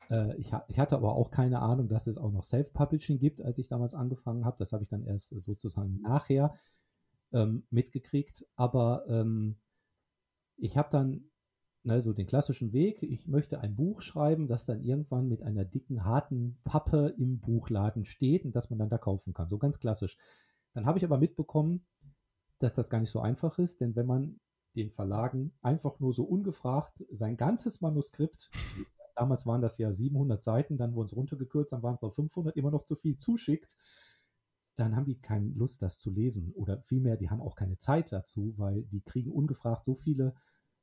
[0.10, 3.58] Äh, ich, ich, hatte aber auch keine Ahnung, dass es auch noch Self-Publishing gibt, als
[3.58, 4.58] ich damals angefangen habe.
[4.58, 6.56] Das habe ich dann erst sozusagen nachher
[7.32, 8.46] ähm, mitgekriegt.
[8.56, 9.58] Aber ähm,
[10.58, 11.26] ich habe dann
[11.84, 13.04] ne, so den klassischen Weg.
[13.04, 18.06] Ich möchte ein Buch schreiben, das dann irgendwann mit einer dicken, harten Pappe im Buchladen
[18.06, 19.50] steht und das man dann da kaufen kann.
[19.50, 20.18] So ganz klassisch.
[20.74, 21.86] Dann habe ich aber mitbekommen,
[22.60, 24.40] dass das gar nicht so einfach ist, denn wenn man
[24.76, 28.50] den Verlagen einfach nur so ungefragt sein ganzes Manuskript,
[29.16, 32.56] damals waren das ja 700 Seiten, dann wurden es runtergekürzt, dann waren es noch 500,
[32.56, 33.76] immer noch zu viel zuschickt,
[34.76, 36.52] dann haben die keine Lust, das zu lesen.
[36.54, 40.36] Oder vielmehr, die haben auch keine Zeit dazu, weil die kriegen ungefragt so viele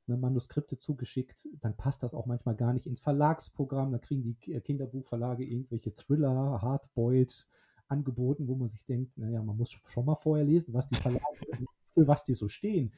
[0.07, 3.91] ne, Manuskripte zugeschickt, dann passt das auch manchmal gar nicht ins Verlagsprogramm.
[3.91, 7.47] Da kriegen die Kinderbuchverlage irgendwelche Thriller, Hardboiled
[7.87, 11.21] angeboten, wo man sich denkt, naja, man muss schon mal vorher lesen, was die Verlage,
[11.93, 12.93] für was die so stehen.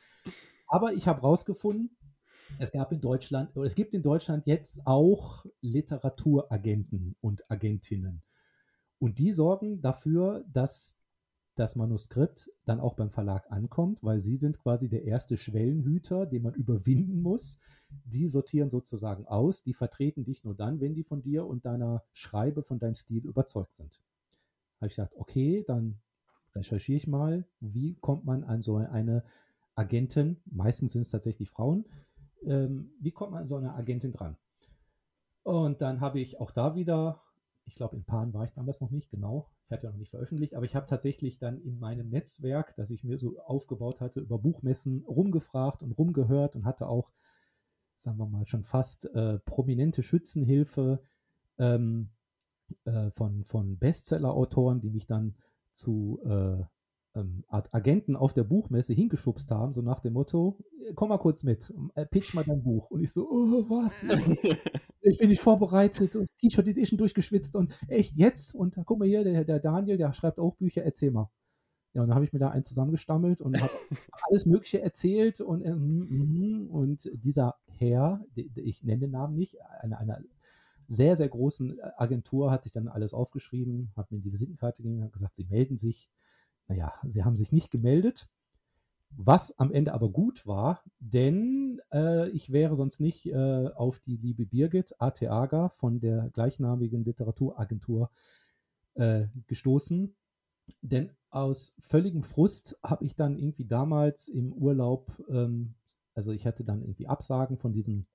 [0.67, 1.95] Aber ich habe rausgefunden,
[2.59, 8.21] es gab in Deutschland, es gibt in Deutschland jetzt auch Literaturagenten und Agentinnen.
[8.99, 10.99] Und die sorgen dafür, dass
[11.55, 16.43] das Manuskript dann auch beim Verlag ankommt, weil sie sind quasi der erste Schwellenhüter, den
[16.43, 17.59] man überwinden muss.
[18.05, 22.03] Die sortieren sozusagen aus, die vertreten dich nur dann, wenn die von dir und deiner
[22.11, 24.01] Schreibe, von deinem Stil überzeugt sind.
[24.81, 25.99] Habe ich gedacht, okay, dann
[26.53, 29.23] recherchiere ich mal, wie kommt man an so eine
[29.75, 31.85] Agentin, meistens sind es tatsächlich Frauen,
[32.47, 34.37] ähm, wie kommt man an so eine Agentin dran?
[35.43, 37.21] Und dann habe ich auch da wieder
[37.65, 39.49] ich glaube, in Pan war ich damals noch nicht, genau.
[39.65, 42.91] Ich hatte ja noch nicht veröffentlicht, aber ich habe tatsächlich dann in meinem Netzwerk, das
[42.91, 47.11] ich mir so aufgebaut hatte, über Buchmessen rumgefragt und rumgehört und hatte auch,
[47.95, 51.01] sagen wir mal, schon fast äh, prominente Schützenhilfe
[51.57, 52.09] ähm,
[52.85, 55.35] äh, von, von Bestseller-Autoren, die mich dann
[55.71, 56.63] zu äh,
[57.15, 60.57] ähm, Agenten auf der Buchmesse hingeschubst haben, so nach dem Motto,
[60.95, 62.91] komm mal kurz mit, äh, pitch mal dein Buch.
[62.91, 64.03] Und ich so, oh, was?
[65.01, 68.53] ich bin nicht vorbereitet und das T-Shirt ist eh schon durchgeschwitzt und echt jetzt?
[68.53, 71.29] Und da guck mal hier, der, der Daniel, der schreibt auch Bücher, erzähl mal.
[71.93, 73.71] Ja, und dann habe ich mir da einen zusammengestammelt und habe
[74.29, 80.19] alles Mögliche erzählt und, äh, und dieser Herr, ich nenne den Namen nicht, einer, einer
[80.87, 85.13] sehr, sehr großen Agentur hat sich dann alles aufgeschrieben, hat mir die Visitenkarte gegeben, hat
[85.13, 86.09] gesagt, sie melden sich
[86.67, 88.27] naja, sie haben sich nicht gemeldet,
[89.17, 94.17] was am Ende aber gut war, denn äh, ich wäre sonst nicht äh, auf die
[94.17, 98.11] liebe Birgit Ateaga von der gleichnamigen Literaturagentur
[98.95, 100.15] äh, gestoßen.
[100.81, 105.75] Denn aus völligem Frust habe ich dann irgendwie damals im Urlaub, ähm,
[106.13, 108.07] also ich hatte dann irgendwie Absagen von diesem,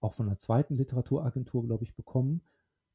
[0.00, 2.42] auch von einer zweiten Literaturagentur, glaube ich, bekommen.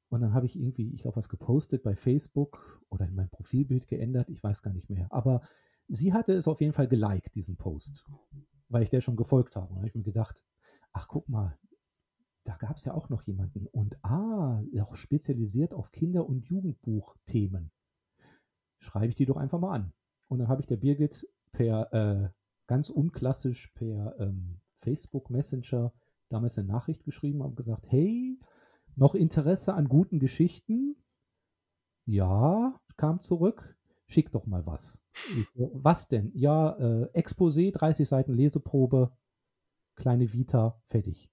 [0.09, 3.87] Und dann habe ich irgendwie, ich glaube, was gepostet bei Facebook oder in mein Profilbild
[3.87, 5.07] geändert, ich weiß gar nicht mehr.
[5.11, 5.41] Aber
[5.87, 8.05] sie hatte es auf jeden Fall geliked, diesen Post,
[8.69, 9.69] weil ich der schon gefolgt habe.
[9.69, 10.45] Und habe ich mir gedacht,
[10.93, 11.57] ach guck mal,
[12.45, 13.67] da gab es ja auch noch jemanden.
[13.67, 17.71] Und ah, auch spezialisiert auf Kinder- und Jugendbuchthemen.
[18.79, 19.93] Schreibe ich die doch einfach mal an.
[20.29, 22.29] Und dann habe ich der Birgit per äh,
[22.67, 25.91] ganz unklassisch per ähm, Facebook Messenger
[26.29, 28.36] damals eine Nachricht geschrieben und gesagt, hey,
[28.97, 30.95] noch Interesse an guten Geschichten?
[32.05, 33.75] Ja, kam zurück.
[34.07, 35.03] Schick doch mal was.
[35.37, 36.31] Ich, was denn?
[36.33, 39.11] Ja, äh, Exposé, 30 Seiten Leseprobe,
[39.95, 41.29] kleine Vita, fertig.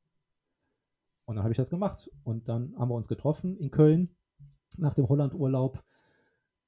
[1.24, 2.10] Und dann habe ich das gemacht.
[2.24, 4.14] Und dann haben wir uns getroffen in Köln
[4.76, 5.82] nach dem Hollandurlaub.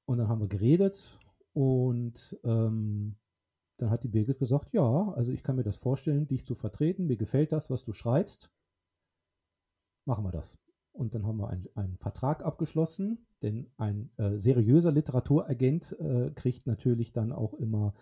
[0.05, 1.19] Und dann haben wir geredet.
[1.53, 3.17] Und ähm,
[3.75, 7.05] dann hat die Birgit gesagt, ja, also ich kann mir das vorstellen, dich zu vertreten.
[7.05, 8.49] Mir gefällt das, was du schreibst.
[10.05, 10.63] Machen wir das.
[10.97, 16.65] Und dann haben wir einen, einen Vertrag abgeschlossen, denn ein äh, seriöser Literaturagent äh, kriegt
[16.65, 17.93] natürlich dann auch immer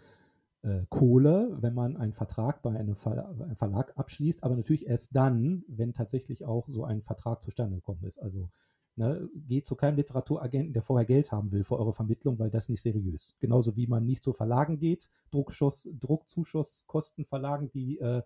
[0.61, 5.15] äh, Kohle, wenn man einen Vertrag bei einem, Ver einem, Verlag abschließt, aber natürlich erst
[5.15, 8.17] dann, wenn tatsächlich auch so ein Vertrag zustande gekommen ist.
[8.17, 8.49] Also
[8.95, 12.69] ne, geht zu keinem Literaturagenten, der vorher Geld haben will für eure Vermittlung, weil das
[12.69, 13.37] nicht seriös.
[13.39, 18.23] Genauso wie man nicht zu Verlagen geht, Druckschuss, Druckzuschusskosten Verlagen, die äh,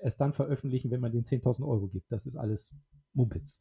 [0.00, 2.12] es dann veröffentlichen, wenn man den 10.000 Euro gibt.
[2.12, 2.76] Das ist alles
[3.12, 3.60] Mumpitz.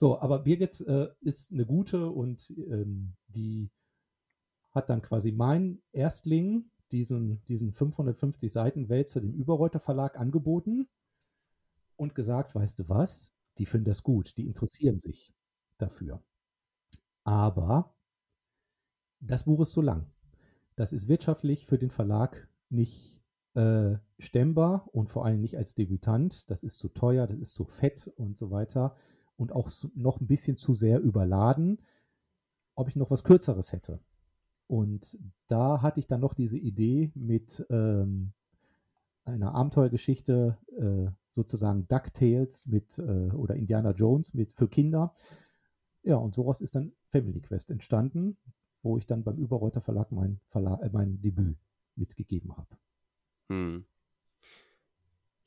[0.00, 3.70] So, aber Birgit äh, ist eine gute und ähm, die
[4.70, 10.88] hat dann quasi mein Erstling diesen, diesen 550 Seiten Wälzer dem Überreuter Verlag angeboten
[11.96, 15.34] und gesagt, weißt du was, die finden das gut, die interessieren sich
[15.76, 16.22] dafür.
[17.24, 17.94] Aber
[19.20, 20.10] das Buch ist zu lang.
[20.76, 26.48] Das ist wirtschaftlich für den Verlag nicht äh, stemmbar und vor allem nicht als Debütant.
[26.48, 28.96] Das ist zu teuer, das ist zu fett und so weiter
[29.40, 31.80] und auch noch ein bisschen zu sehr überladen,
[32.74, 33.98] ob ich noch was Kürzeres hätte.
[34.66, 38.34] Und da hatte ich dann noch diese Idee mit ähm,
[39.24, 45.14] einer Abenteuergeschichte, äh, sozusagen DuckTales mit äh, oder Indiana Jones mit für Kinder.
[46.02, 48.36] Ja, und sowas ist dann Family Quest entstanden,
[48.82, 51.56] wo ich dann beim Überreuter Verlag mein, Verlag, äh, mein Debüt
[51.96, 52.76] mitgegeben habe.
[53.48, 53.86] Hm.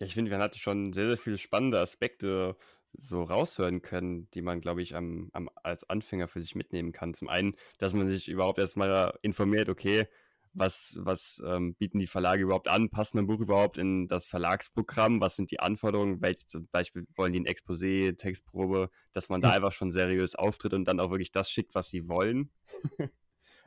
[0.02, 2.58] Ja, ich finde, wir hatten schon sehr, sehr viele spannende Aspekte
[2.98, 7.14] so raushören können, die man, glaube ich, am, am, als Anfänger für sich mitnehmen kann.
[7.14, 10.08] Zum einen, dass man sich überhaupt erstmal informiert, okay,
[10.54, 12.90] was, was ähm, bieten die Verlage überhaupt an?
[12.90, 15.20] Passt mein Buch überhaupt in das Verlagsprogramm?
[15.20, 16.22] Was sind die Anforderungen?
[16.22, 19.56] Welche zum Beispiel wollen die ein Exposé, Textprobe, dass man da ja.
[19.56, 22.52] einfach schon seriös auftritt und dann auch wirklich das schickt, was sie wollen.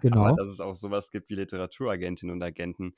[0.01, 0.27] genau.
[0.27, 2.95] Aber dass es auch sowas gibt wie Literaturagentinnen und Agenten,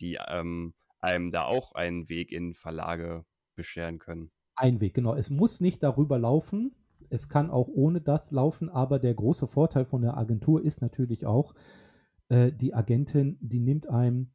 [0.00, 4.30] die ähm, einem da auch einen Weg in Verlage bescheren können.
[4.60, 5.14] Ein Weg, genau.
[5.14, 6.74] Es muss nicht darüber laufen.
[7.08, 11.24] Es kann auch ohne das laufen, aber der große Vorteil von der Agentur ist natürlich
[11.24, 11.54] auch,
[12.28, 14.32] äh, die Agentin, die nimmt einem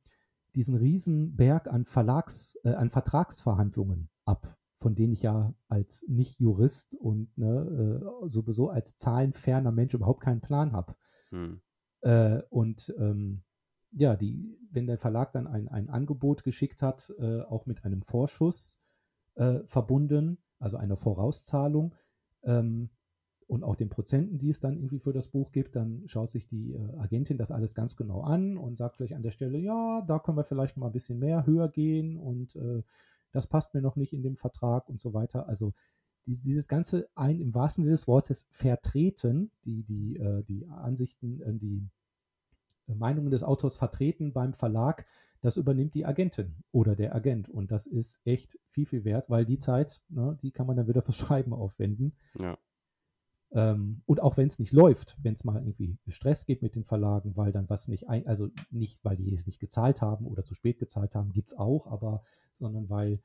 [0.56, 6.96] diesen riesen Berg an Verlags, äh, an Vertragsverhandlungen ab, von denen ich ja als Nicht-Jurist
[6.96, 10.96] und ne, äh, sowieso als zahlenferner Mensch überhaupt keinen Plan habe.
[11.30, 11.62] Hm.
[12.02, 13.44] Äh, und ähm,
[13.92, 18.02] ja, die, wenn der Verlag dann ein, ein Angebot geschickt hat, äh, auch mit einem
[18.02, 18.82] Vorschuss
[19.36, 21.96] äh, verbunden, also einer Vorauszahlung,
[22.44, 22.90] ähm,
[23.48, 26.48] und auch den Prozenten, die es dann irgendwie für das Buch gibt, dann schaut sich
[26.48, 30.02] die äh, Agentin das alles ganz genau an und sagt vielleicht an der Stelle, ja,
[30.02, 32.82] da können wir vielleicht mal ein bisschen mehr höher gehen und äh,
[33.32, 35.48] das passt mir noch nicht in dem Vertrag und so weiter.
[35.48, 35.74] Also
[36.26, 41.42] die, dieses ganze ein im wahrsten Sinne des Wortes vertreten, die, die, äh, die Ansichten,
[41.42, 41.88] äh, die
[42.88, 45.06] Meinungen des Autors vertreten beim Verlag,
[45.46, 47.50] das übernimmt die Agentin oder der Agent.
[47.50, 50.88] Und das ist echt viel, viel wert, weil die Zeit, ne, die kann man dann
[50.88, 52.16] wieder fürs Schreiben aufwenden.
[52.38, 52.58] Ja.
[53.52, 56.84] Ähm, und auch wenn es nicht läuft, wenn es mal irgendwie Stress gibt mit den
[56.84, 60.44] Verlagen, weil dann was nicht ein, also nicht, weil die es nicht gezahlt haben oder
[60.44, 63.22] zu spät gezahlt haben, gibt es auch, aber sondern weil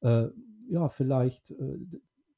[0.00, 0.28] äh,
[0.68, 1.78] ja, vielleicht äh,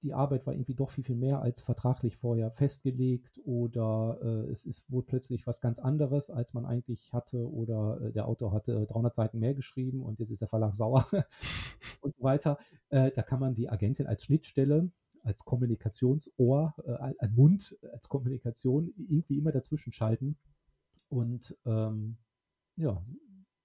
[0.07, 4.65] die Arbeit war irgendwie doch viel, viel mehr als vertraglich vorher festgelegt oder äh, es
[4.65, 8.87] ist wohl plötzlich was ganz anderes, als man eigentlich hatte oder äh, der Autor hatte
[8.87, 11.09] 300 Seiten mehr geschrieben und jetzt ist der Verlag sauer
[12.01, 12.57] und so weiter.
[12.89, 14.93] Äh, da kann man die Agentin als Schnittstelle
[15.25, 20.39] als Kommunikationsohr, äh, ein Mund, als Kommunikation irgendwie immer dazwischen schalten
[21.09, 22.17] und ähm,
[22.77, 23.03] ja,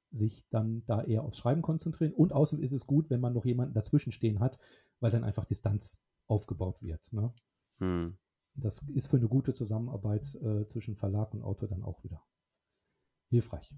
[0.10, 2.14] sich dann da eher aufs Schreiben konzentrieren.
[2.14, 4.58] Und außerdem ist es gut, wenn man noch jemanden dazwischen stehen hat,
[5.00, 7.12] weil dann einfach Distanz aufgebaut wird.
[7.14, 7.34] Ne?
[7.80, 8.18] Hm.
[8.56, 12.24] Das ist für eine gute Zusammenarbeit äh, zwischen Verlag und Autor dann auch wieder
[13.30, 13.76] hilfreich.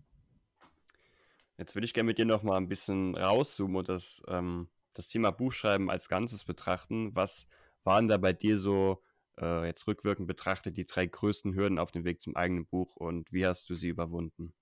[1.57, 5.07] Jetzt würde ich gerne mit dir noch mal ein bisschen rauszoomen und das, ähm, das
[5.07, 7.15] Thema Buchschreiben als Ganzes betrachten.
[7.15, 7.47] Was
[7.83, 9.01] waren da bei dir so
[9.39, 13.31] äh, jetzt rückwirkend betrachtet die drei größten Hürden auf dem Weg zum eigenen Buch und
[13.31, 14.53] wie hast du sie überwunden?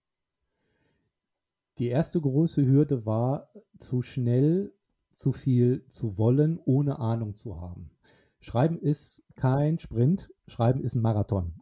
[1.78, 3.50] Die erste große Hürde war,
[3.80, 4.74] zu schnell
[5.14, 7.92] zu viel zu wollen, ohne Ahnung zu haben.
[8.40, 11.54] Schreiben ist kein Sprint, Schreiben ist ein Marathon.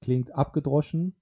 [0.00, 1.16] Klingt abgedroschen,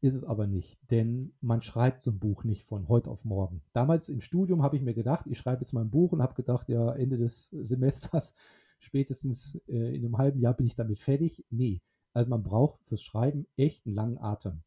[0.00, 3.62] ist es aber nicht, denn man schreibt so ein Buch nicht von heute auf morgen.
[3.72, 6.34] Damals im Studium habe ich mir gedacht, ich schreibe jetzt mal ein Buch und habe
[6.34, 8.34] gedacht, ja, Ende des Semesters
[8.80, 11.44] spätestens äh, in einem halben Jahr bin ich damit fertig.
[11.50, 14.62] Nee, also man braucht fürs Schreiben echt einen langen Atem.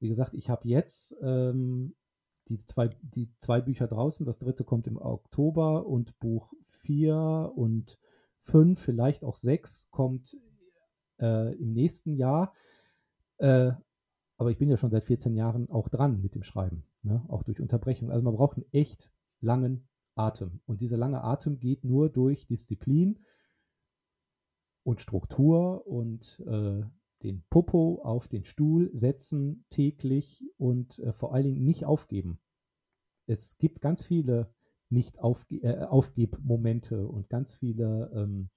[0.00, 1.94] Wie gesagt, ich habe jetzt ähm,
[2.48, 7.98] die, zwei, die zwei Bücher draußen, das dritte kommt im Oktober und Buch 4 und
[8.40, 10.36] 5, vielleicht auch 6 kommt
[11.20, 12.52] äh, im nächsten Jahr.
[13.38, 13.72] Äh,
[14.36, 17.24] aber ich bin ja schon seit 14 Jahren auch dran mit dem Schreiben, ne?
[17.28, 18.10] auch durch Unterbrechung.
[18.10, 20.60] Also man braucht einen echt langen Atem.
[20.66, 23.24] Und dieser lange Atem geht nur durch Disziplin,
[24.84, 26.82] und Struktur und äh,
[27.22, 32.40] den Popo auf den Stuhl setzen täglich und äh, vor allen Dingen nicht aufgeben.
[33.26, 34.52] Es gibt ganz viele
[34.88, 38.50] nicht aufge äh, Aufgebmomente und ganz viele ähm,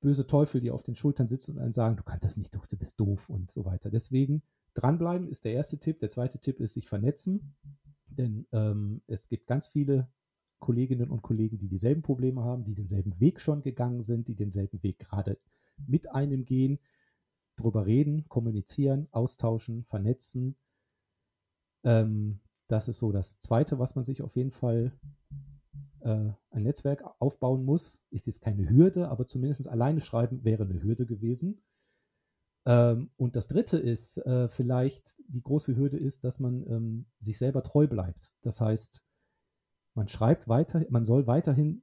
[0.00, 2.60] böse Teufel, die auf den Schultern sitzen und einen sagen, du kannst das nicht, du,
[2.68, 3.90] du bist doof und so weiter.
[3.90, 4.42] Deswegen
[4.74, 6.00] dranbleiben ist der erste Tipp.
[6.00, 7.56] Der zweite Tipp ist sich vernetzen,
[8.06, 10.08] denn ähm, es gibt ganz viele
[10.58, 14.82] Kolleginnen und Kollegen, die dieselben Probleme haben, die denselben Weg schon gegangen sind, die denselben
[14.82, 15.38] Weg gerade
[15.86, 16.78] mit einem gehen,
[17.56, 20.56] darüber reden, kommunizieren, austauschen, vernetzen
[21.84, 24.92] Ähm, das ist so das Zweite, was man sich auf jeden Fall
[26.00, 28.04] äh, ein Netzwerk aufbauen muss.
[28.10, 31.62] Ist jetzt keine Hürde, aber zumindest alleine schreiben wäre eine Hürde gewesen.
[32.66, 37.38] Ähm, und das Dritte ist äh, vielleicht, die große Hürde ist, dass man ähm, sich
[37.38, 38.34] selber treu bleibt.
[38.42, 39.06] Das heißt,
[39.94, 41.82] man schreibt weiter, man soll weiterhin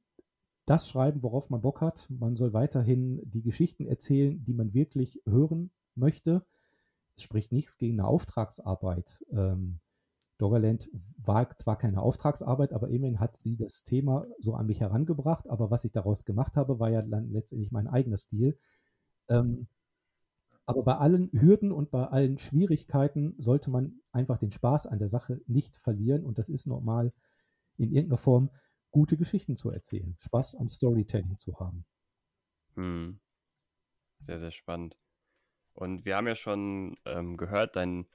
[0.65, 2.07] das schreiben, worauf man Bock hat.
[2.09, 6.45] Man soll weiterhin die Geschichten erzählen, die man wirklich hören möchte.
[7.15, 9.25] Es spricht nichts gegen eine Auftragsarbeit.
[9.31, 9.79] Ähm,
[10.37, 15.47] Doggerland war zwar keine Auftragsarbeit, aber immerhin hat sie das Thema so an mich herangebracht.
[15.49, 18.57] Aber was ich daraus gemacht habe, war ja dann letztendlich mein eigener Stil.
[19.27, 19.67] Ähm,
[20.65, 25.09] aber bei allen Hürden und bei allen Schwierigkeiten sollte man einfach den Spaß an der
[25.09, 26.23] Sache nicht verlieren.
[26.23, 27.13] Und das ist normal
[27.77, 28.49] in irgendeiner Form
[28.93, 31.85] gute Geschichten zu erzählen, Spaß am Storytelling zu haben.
[32.75, 33.19] Hm.
[34.21, 34.95] Sehr, sehr spannend.
[35.73, 38.05] Und wir haben ja schon ähm, gehört, dein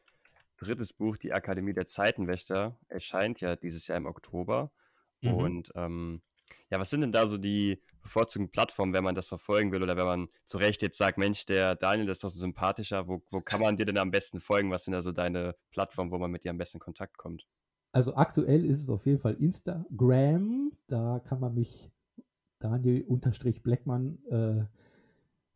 [0.56, 4.70] drittes Buch, Die Akademie der Zeitenwächter, erscheint ja dieses Jahr im Oktober.
[5.20, 5.34] Mhm.
[5.34, 6.22] Und ähm,
[6.70, 9.96] ja, was sind denn da so die bevorzugten Plattformen, wenn man das verfolgen will oder
[9.96, 13.22] wenn man zu Recht jetzt sagt, Mensch, der Daniel das ist doch so sympathischer, wo,
[13.30, 14.70] wo kann man dir denn am besten folgen?
[14.70, 17.46] Was sind da so deine Plattformen, wo man mit dir am besten in Kontakt kommt?
[17.92, 20.72] Also aktuell ist es auf jeden Fall Instagram.
[20.86, 21.90] Da kann man mich
[22.58, 24.64] Daniel-Blackmann äh,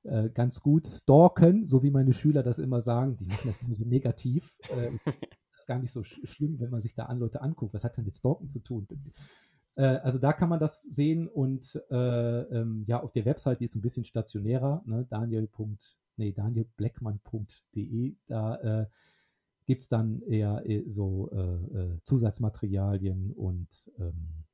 [0.05, 3.17] äh, ganz gut stalken, so wie meine Schüler das immer sagen.
[3.19, 4.57] Die machen das immer so negativ.
[4.71, 7.75] Äh, das ist gar nicht so sch schlimm, wenn man sich da an Leute anguckt.
[7.75, 8.89] Was hat denn mit Stalken zu tun?
[9.77, 13.67] Äh, also da kann man das sehen und äh, ähm, ja, auf der Website, die
[13.67, 15.49] ist ein bisschen stationärer, ne, daniel.
[16.17, 18.87] Nee, danielbleckmann.de, da äh,
[19.73, 24.45] gibt es dann eher äh, so äh, äh, Zusatzmaterialien und ähm,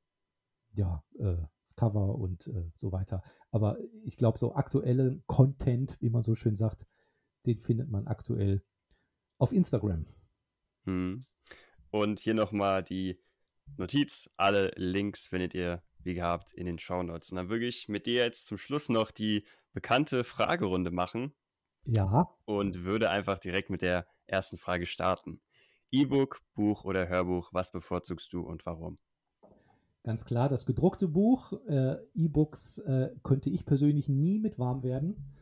[0.71, 3.21] ja, äh, das Cover und äh, so weiter.
[3.51, 6.87] Aber ich glaube, so aktuellen Content, wie man so schön sagt,
[7.45, 8.63] den findet man aktuell
[9.39, 10.05] auf Instagram.
[10.85, 11.25] Hm.
[11.91, 13.19] Und hier nochmal die
[13.75, 14.29] Notiz.
[14.37, 17.29] Alle Links findet ihr, wie gehabt, in den Show Notes.
[17.29, 21.33] Und dann würde ich mit dir jetzt zum Schluss noch die bekannte Fragerunde machen.
[21.83, 22.33] Ja.
[22.45, 25.41] Und würde einfach direkt mit der ersten Frage starten.
[25.91, 28.99] E-Book, Buch oder Hörbuch, was bevorzugst du und warum?
[30.03, 31.53] Ganz klar, das gedruckte Buch.
[31.67, 35.35] Äh, E-Books äh, könnte ich persönlich nie mit warm werden.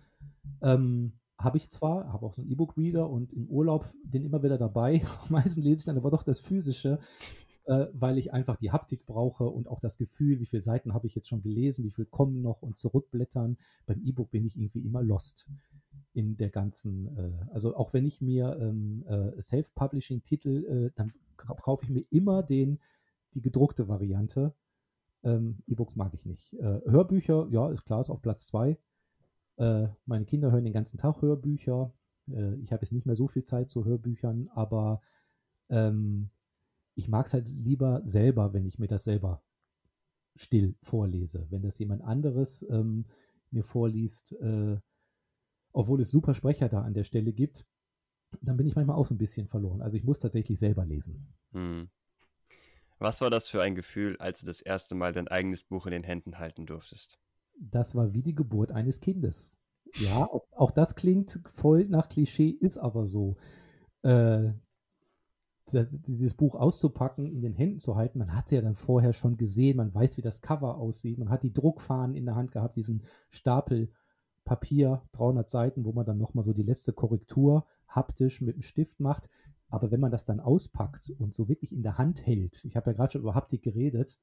[0.61, 4.57] Ähm, habe ich zwar, habe auch so einen E-Book-Reader und im Urlaub den immer wieder
[4.57, 5.03] dabei.
[5.29, 6.99] Meistens lese ich dann aber doch das Physische,
[7.65, 11.05] äh, weil ich einfach die Haptik brauche und auch das Gefühl, wie viele Seiten habe
[11.05, 13.57] ich jetzt schon gelesen, wie viel kommen noch und zurückblättern.
[13.85, 15.47] Beim E-Book bin ich irgendwie immer lost
[16.17, 21.85] in der ganzen, äh, also auch wenn ich mir ähm, äh, Self-Publishing-Titel, äh, dann kaufe
[21.85, 22.79] ich mir immer den,
[23.35, 24.55] die gedruckte Variante.
[25.23, 26.53] Ähm, E-Books mag ich nicht.
[26.55, 28.79] Äh, Hörbücher, ja, ist klar, ist auf Platz zwei.
[29.57, 31.93] Äh, meine Kinder hören den ganzen Tag Hörbücher.
[32.31, 35.03] Äh, ich habe jetzt nicht mehr so viel Zeit zu Hörbüchern, aber
[35.69, 36.31] ähm,
[36.95, 39.43] ich mag es halt lieber selber, wenn ich mir das selber
[40.35, 41.45] still vorlese.
[41.51, 43.05] Wenn das jemand anderes ähm,
[43.51, 44.77] mir vorliest, äh,
[45.77, 47.65] obwohl es super Sprecher da an der Stelle gibt,
[48.41, 49.81] dann bin ich manchmal auch so ein bisschen verloren.
[49.81, 51.35] Also ich muss tatsächlich selber lesen.
[51.51, 51.89] Hm.
[52.97, 55.91] Was war das für ein Gefühl, als du das erste Mal dein eigenes Buch in
[55.91, 57.19] den Händen halten durftest?
[57.59, 59.55] Das war wie die Geburt eines Kindes.
[59.99, 63.37] Ja, auch, das klingt voll nach Klischee, ist aber so.
[64.01, 64.53] Äh,
[65.71, 69.13] das, dieses Buch auszupacken, in den Händen zu halten, man hat es ja dann vorher
[69.13, 72.51] schon gesehen, man weiß, wie das Cover aussieht, man hat die Druckfahnen in der Hand
[72.51, 73.91] gehabt, diesen Stapel
[74.47, 79.01] Papier, 300 Seiten, wo man dann nochmal so die letzte Korrektur haptisch mit dem Stift
[79.01, 79.29] macht.
[79.69, 82.91] Aber wenn man das dann auspackt und so wirklich in der Hand hält, ich habe
[82.91, 84.17] ja gerade schon über Haptik geredet,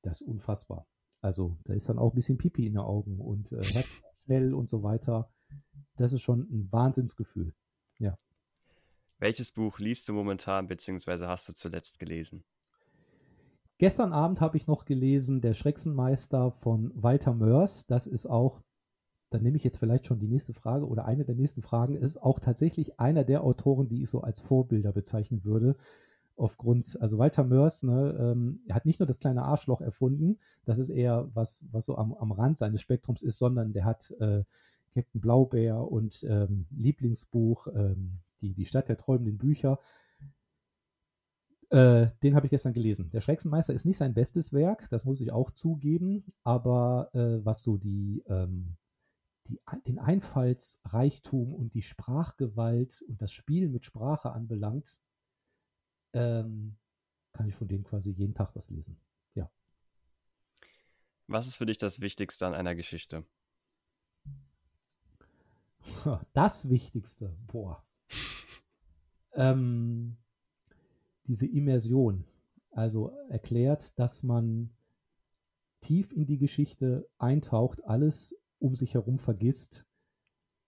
[0.00, 0.86] das ist unfassbar.
[1.20, 3.62] Also da ist dann auch ein bisschen Pipi in den Augen und äh,
[4.24, 5.30] schnell und so weiter.
[5.96, 7.54] Das ist schon ein Wahnsinnsgefühl.
[7.98, 8.14] Ja.
[9.18, 12.42] Welches Buch liest du momentan, beziehungsweise hast du zuletzt gelesen?
[13.76, 17.86] Gestern Abend habe ich noch gelesen Der Schrecksenmeister von Walter Mörs.
[17.86, 18.62] Das ist auch
[19.32, 22.22] dann nehme ich jetzt vielleicht schon die nächste Frage oder eine der nächsten Fragen, ist
[22.22, 25.76] auch tatsächlich einer der Autoren, die ich so als Vorbilder bezeichnen würde.
[26.36, 30.78] Aufgrund, also Walter Mörs, ne, ähm, er hat nicht nur das kleine Arschloch erfunden, das
[30.78, 34.44] ist eher was, was so am, am Rand seines Spektrums ist, sondern der hat äh,
[34.94, 39.78] Captain Blaubeer und ähm, Lieblingsbuch, ähm, die, die Stadt der träumenden Bücher.
[41.70, 43.10] Äh, den habe ich gestern gelesen.
[43.12, 47.62] Der Schrecksenmeister ist nicht sein bestes Werk, das muss ich auch zugeben, aber äh, was
[47.62, 48.81] so die, ähm, die,
[49.86, 55.00] den Einfallsreichtum und die Sprachgewalt und das Spiel mit Sprache anbelangt,
[56.12, 56.76] ähm,
[57.32, 59.00] kann ich von dem quasi jeden Tag was lesen.
[59.34, 59.50] Ja.
[61.26, 63.24] Was ist für dich das Wichtigste an einer Geschichte?
[66.32, 67.84] Das Wichtigste, boah.
[69.34, 70.16] ähm,
[71.26, 72.24] diese Immersion.
[72.70, 74.70] Also erklärt, dass man
[75.80, 79.86] tief in die Geschichte eintaucht, alles um sich herum vergisst,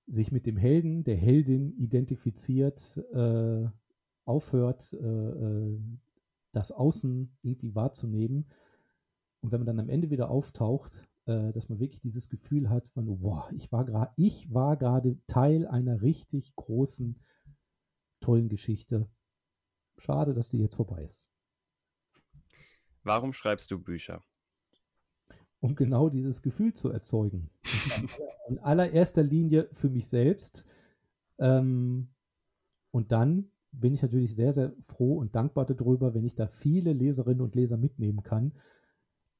[0.07, 3.69] sich mit dem Helden, der Heldin identifiziert, äh,
[4.25, 5.81] aufhört, äh, äh,
[6.53, 8.47] das Außen irgendwie wahrzunehmen.
[9.41, 12.89] Und wenn man dann am Ende wieder auftaucht, äh, dass man wirklich dieses Gefühl hat
[12.89, 17.21] von, boah, ich war gerade, ich war gerade Teil einer richtig großen,
[18.21, 19.09] tollen Geschichte.
[19.99, 21.31] Schade, dass die jetzt vorbei ist.
[23.05, 24.23] Warum schreibst du Bücher?
[25.65, 27.49] Um genau dieses Gefühl zu erzeugen.
[28.49, 30.67] In allererster Linie für mich selbst.
[31.39, 32.09] Ähm,
[32.91, 36.93] und dann bin ich natürlich sehr, sehr froh und dankbar darüber, wenn ich da viele
[36.93, 38.53] Leserinnen und Leser mitnehmen kann.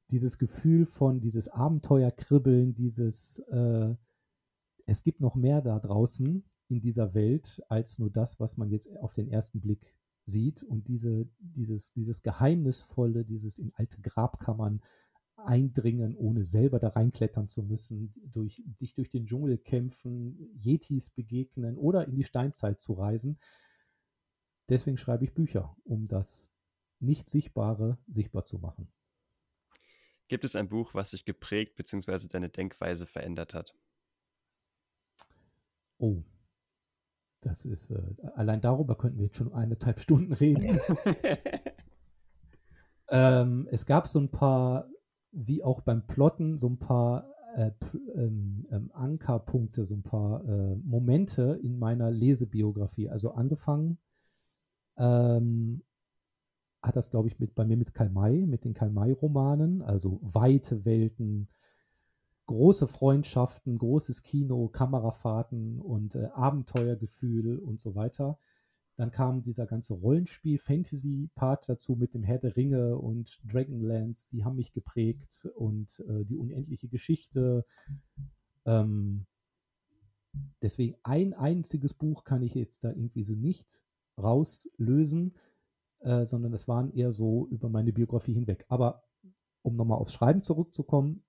[0.09, 3.93] Dieses Gefühl von dieses Abenteuerkribbeln, dieses äh,
[4.87, 8.97] es gibt noch mehr da draußen in dieser Welt als nur das, was man jetzt
[8.97, 9.95] auf den ersten Blick
[10.25, 14.81] sieht und diese, dieses, dieses Geheimnisvolle, dieses in alte Grabkammern
[15.37, 21.77] eindringen, ohne selber da reinklettern zu müssen, durch, dich durch den Dschungel kämpfen, Yetis begegnen
[21.77, 23.39] oder in die Steinzeit zu reisen.
[24.69, 26.51] Deswegen schreibe ich Bücher, um das
[26.99, 28.87] Nicht-Sichtbare sichtbar zu machen.
[30.27, 32.27] Gibt es ein Buch, was sich geprägt bzw.
[32.27, 33.75] deine Denkweise verändert hat?
[35.97, 36.23] Oh,
[37.41, 38.01] das ist, äh,
[38.33, 40.79] allein darüber könnten wir jetzt schon eineinhalb Stunden reden.
[43.09, 44.89] ähm, es gab so ein paar,
[45.35, 47.71] wie auch beim Plotten, so ein paar äh,
[48.15, 53.09] ähm, ähm, Ankerpunkte, so ein paar äh, Momente in meiner Lesebiografie.
[53.09, 53.97] Also angefangen
[54.97, 55.83] ähm,
[56.81, 60.19] hat das, glaube ich, mit, bei mir mit Karl May, mit den Karl May-Romanen, also
[60.21, 61.49] weite Welten,
[62.45, 68.37] große Freundschaften, großes Kino, Kamerafahrten und äh, Abenteuergefühl und so weiter.
[68.97, 74.55] Dann kam dieser ganze Rollenspiel-Fantasy-Part dazu mit dem Herr der Ringe und Dragonlance, die haben
[74.55, 77.65] mich geprägt und äh, die unendliche Geschichte.
[78.65, 79.25] Ähm,
[80.61, 83.83] deswegen ein einziges Buch kann ich jetzt da irgendwie so nicht
[84.17, 85.35] rauslösen,
[85.99, 88.65] äh, sondern es waren eher so über meine Biografie hinweg.
[88.69, 89.03] Aber
[89.61, 91.21] um nochmal aufs Schreiben zurückzukommen,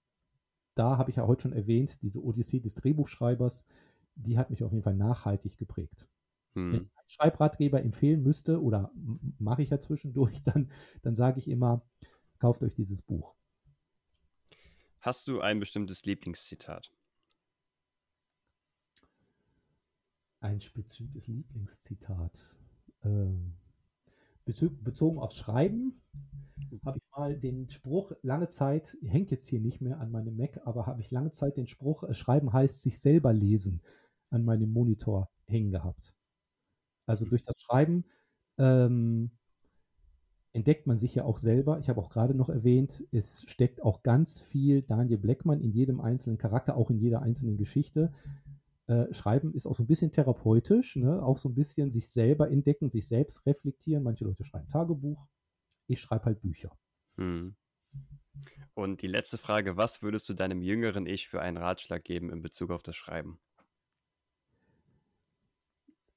[0.77, 3.67] da habe ich ja heute schon erwähnt, diese Odyssee des Drehbuchschreibers,
[4.15, 6.09] die hat mich auf jeden Fall nachhaltig geprägt.
[6.57, 6.73] Hm.
[6.73, 8.91] Wenn ich einen Schreibratgeber empfehlen müsste, oder
[9.39, 10.71] mache ich ja zwischendurch, dann,
[11.03, 11.87] dann sage ich immer,
[12.39, 13.37] kauft euch dieses Buch.
[15.01, 16.91] Hast du ein bestimmtes Lieblingszitat?
[20.41, 22.61] Ein bestimmtes Lieblingszitat.
[23.05, 23.55] Ähm,
[24.45, 26.01] bezogen aufs Schreiben
[26.85, 30.61] habe ich mal den Spruch lange Zeit, hängt jetzt hier nicht mehr an meinem Mac,
[30.65, 33.83] aber habe ich lange Zeit den Spruch, äh, Schreiben heißt sich selber lesen,
[34.31, 36.15] an meinem Monitor hängen gehabt.
[37.07, 38.05] Also durch das Schreiben
[38.59, 39.31] ähm,
[40.53, 41.79] entdeckt man sich ja auch selber.
[41.79, 46.01] Ich habe auch gerade noch erwähnt, es steckt auch ganz viel Daniel Blackman in jedem
[46.01, 48.13] einzelnen Charakter, auch in jeder einzelnen Geschichte.
[48.87, 51.23] Äh, Schreiben ist auch so ein bisschen therapeutisch, ne?
[51.23, 54.03] auch so ein bisschen sich selber entdecken, sich selbst reflektieren.
[54.03, 55.27] Manche Leute schreiben Tagebuch,
[55.89, 56.71] ich schreibe halt Bücher.
[57.17, 57.57] Hm.
[58.75, 62.43] Und die letzte Frage, was würdest du deinem jüngeren Ich für einen Ratschlag geben in
[62.43, 63.39] Bezug auf das Schreiben?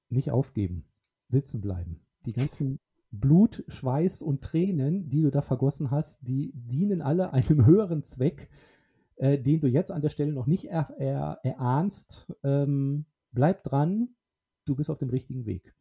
[0.10, 0.86] Nicht aufgeben,
[1.28, 2.02] sitzen bleiben.
[2.26, 2.80] Die ganzen
[3.12, 8.50] Blut, Schweiß und Tränen, die du da vergossen hast, die dienen alle einem höheren Zweck
[9.20, 12.34] äh, den du jetzt an der Stelle noch nicht er, er, erahnst.
[12.44, 14.16] Ähm, bleib dran,
[14.66, 15.76] du bist auf dem richtigen Weg.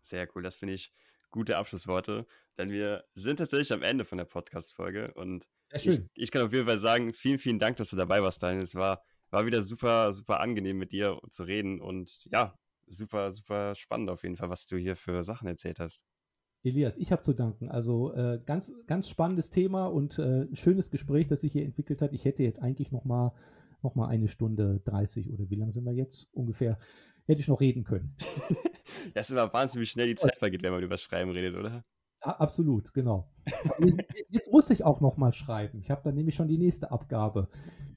[0.00, 0.92] Sehr cool, das finde ich
[1.30, 2.26] gute Abschlussworte,
[2.58, 6.66] denn wir sind tatsächlich am Ende von der Podcast-Folge und ich, ich, kann auf jeden
[6.66, 8.62] Fall sagen, vielen, vielen Dank, dass du dabei warst, Daniel.
[8.62, 12.58] Es war, war wieder super, super angenehm mit dir zu reden und ja,
[12.92, 16.04] super, super spannend auf jeden Fall, was du hier für Sachen erzählt hast.
[16.64, 17.68] Elias, ich habe zu danken.
[17.68, 22.12] Also äh, ganz, ganz spannendes Thema und äh, schönes Gespräch, das sich hier entwickelt hat.
[22.12, 23.34] Ich hätte jetzt eigentlich noch mal,
[23.82, 26.78] noch mal eine Stunde 30 oder wie lange sind wir jetzt ungefähr,
[27.26, 28.16] hätte ich noch reden können.
[29.14, 31.84] das ist immer wahnsinnig schnell die Zeit vergeht, wenn man über Schreiben redet, oder?
[32.20, 33.28] absolut, genau.
[34.28, 35.80] jetzt muss ich auch noch mal schreiben.
[35.80, 37.48] Ich habe dann nämlich schon die nächste Abgabe.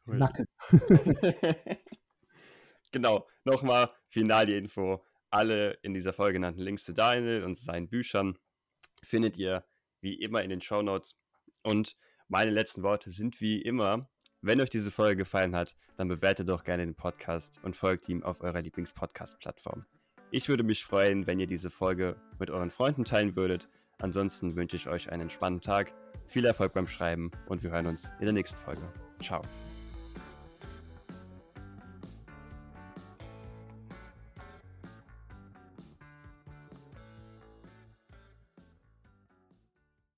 [0.07, 0.17] Cool.
[0.17, 0.47] Nacken.
[2.95, 5.03] genau, nochmal final die Info.
[5.29, 8.37] Alle in dieser Folge genannten Links zu Daniel und seinen Büchern
[9.03, 9.65] findet ihr
[9.99, 11.17] wie immer in den Show Notes.
[11.61, 11.97] Und
[12.29, 14.09] meine letzten Worte sind wie immer,
[14.41, 18.23] wenn euch diese Folge gefallen hat, dann bewertet doch gerne den Podcast und folgt ihm
[18.23, 19.85] auf eurer Lieblingspodcast-Plattform.
[20.31, 23.67] Ich würde mich freuen, wenn ihr diese Folge mit euren Freunden teilen würdet.
[23.97, 25.93] Ansonsten wünsche ich euch einen entspannten Tag,
[26.27, 28.81] viel Erfolg beim Schreiben und wir hören uns in der nächsten Folge.
[29.21, 29.41] Ciao.